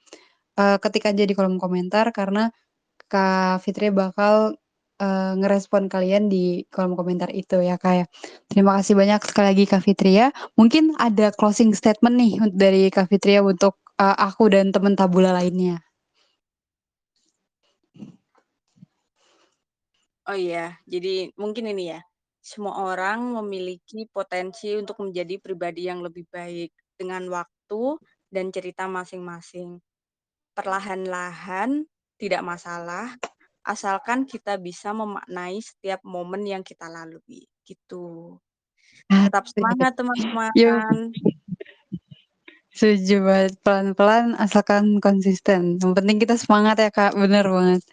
[0.60, 2.50] eee, ketik aja di kolom komentar karena
[3.10, 4.56] Kak Fitri bakal,
[5.02, 8.06] eee, ngerespon kalian di kolom komentar itu ya, Kak, ya.
[8.50, 10.30] Terima kasih banyak sekali lagi Kak Fitri ya.
[10.54, 15.34] Mungkin ada closing statement nih dari Kak Fitri ya untuk, eee, aku dan temen Tabula
[15.34, 15.82] lainnya.
[20.22, 22.00] Oh iya, jadi mungkin ini ya,
[22.38, 27.98] semua orang memiliki potensi untuk menjadi pribadi yang lebih baik dengan waktu
[28.30, 29.82] dan cerita masing-masing.
[30.54, 31.82] Perlahan-lahan,
[32.22, 33.18] tidak masalah,
[33.62, 38.36] asalkan kita bisa memaknai setiap momen yang kita lalui, gitu.
[39.06, 41.14] Tetap semangat teman-teman.
[42.72, 47.84] Setuju banget, pelan-pelan asalkan konsisten, yang penting kita semangat ya, Kak, bener banget.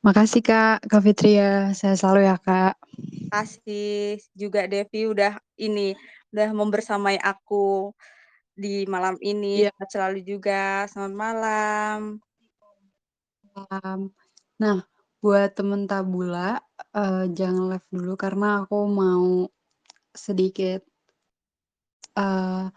[0.00, 2.80] Makasih, Kak, Kak Fitri ya, sehat selalu ya, Kak.
[3.28, 5.92] Makasih juga Devi udah ini,
[6.32, 7.92] udah membersamai aku
[8.56, 9.70] di malam ini, Iya.
[9.76, 11.98] sehat selalu juga, selamat malam.
[13.52, 14.23] Malam.
[14.62, 14.78] Nah,
[15.18, 16.62] buat temen Tabula,
[16.94, 19.50] eee, jangan live dulu karena aku mau
[20.14, 20.84] sedikit
[22.16, 22.70] eee,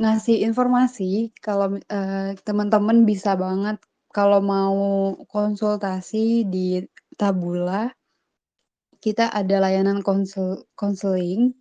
[0.00, 3.76] ngasih informasi kalau mi eee, temen-temen bisa banget
[4.16, 4.76] kalau mau
[5.34, 6.82] konsultasi di
[7.20, 7.92] Tabula
[9.00, 11.56] kita ada layanan konsel konseling,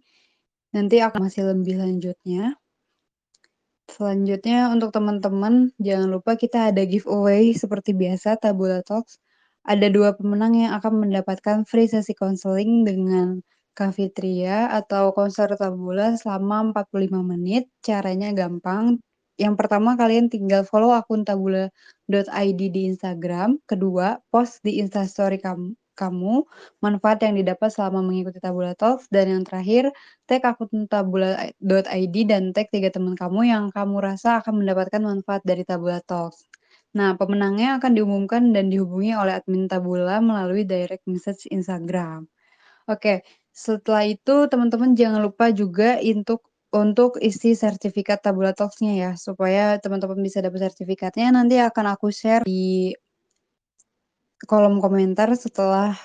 [0.75, 2.59] nanti aku masih lebih lanjutnya.
[3.89, 9.17] Selanjutnya untuk teman-teman, jangan lupa kita ada giveaway seperti biasa Tabula Talks.
[9.65, 13.41] Ada 2 pemenang yang akan mendapatkan free sesi konseling dengan
[13.73, 17.65] Kak Fitria atau konselor Tabula selama 45 menit.
[17.81, 19.01] Caranya gampang,
[19.41, 26.47] yang pertama kalian tinggal follow akun tabula.id di Instagram, kedua post di Instastory kam kamu,
[26.79, 29.91] manfaat yang didapat selama mengikuti Tabula Talks, dan yang terakhir
[30.23, 35.67] tag akun tabula.id dan tag 3 teman kamu yang kamu rasa akan mendapatkan manfaat dari
[35.67, 36.47] Tabula Talks.
[36.95, 42.25] Nah, pemenangnya akan diumumkan dan dihubungi oleh admin Tabula melalui direct message Instagram.
[42.89, 43.21] Oke,
[43.53, 50.21] setelah itu teman-teman jangan lupa juga intuk untuk isi sertifikat Tabula Talks-nya ya, supaya teman-teman
[50.21, 52.93] bisa dapat sertifikatnya nanti akan aku share di
[54.47, 55.97] kolom komentar setelah,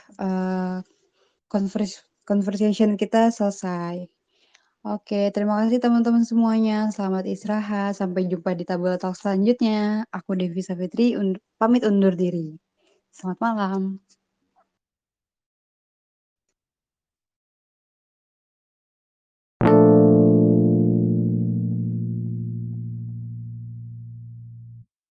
[1.47, 4.09] konvers conversation kita selesai.
[4.85, 10.05] Oke, terima kasih teman-teman semuanya, selamat istirahat, sampai jumpa di Tabula Talks selanjutnya.
[10.13, 12.57] Aku Devi Savitri und pamit undur diri.
[13.09, 13.83] Selamat malam.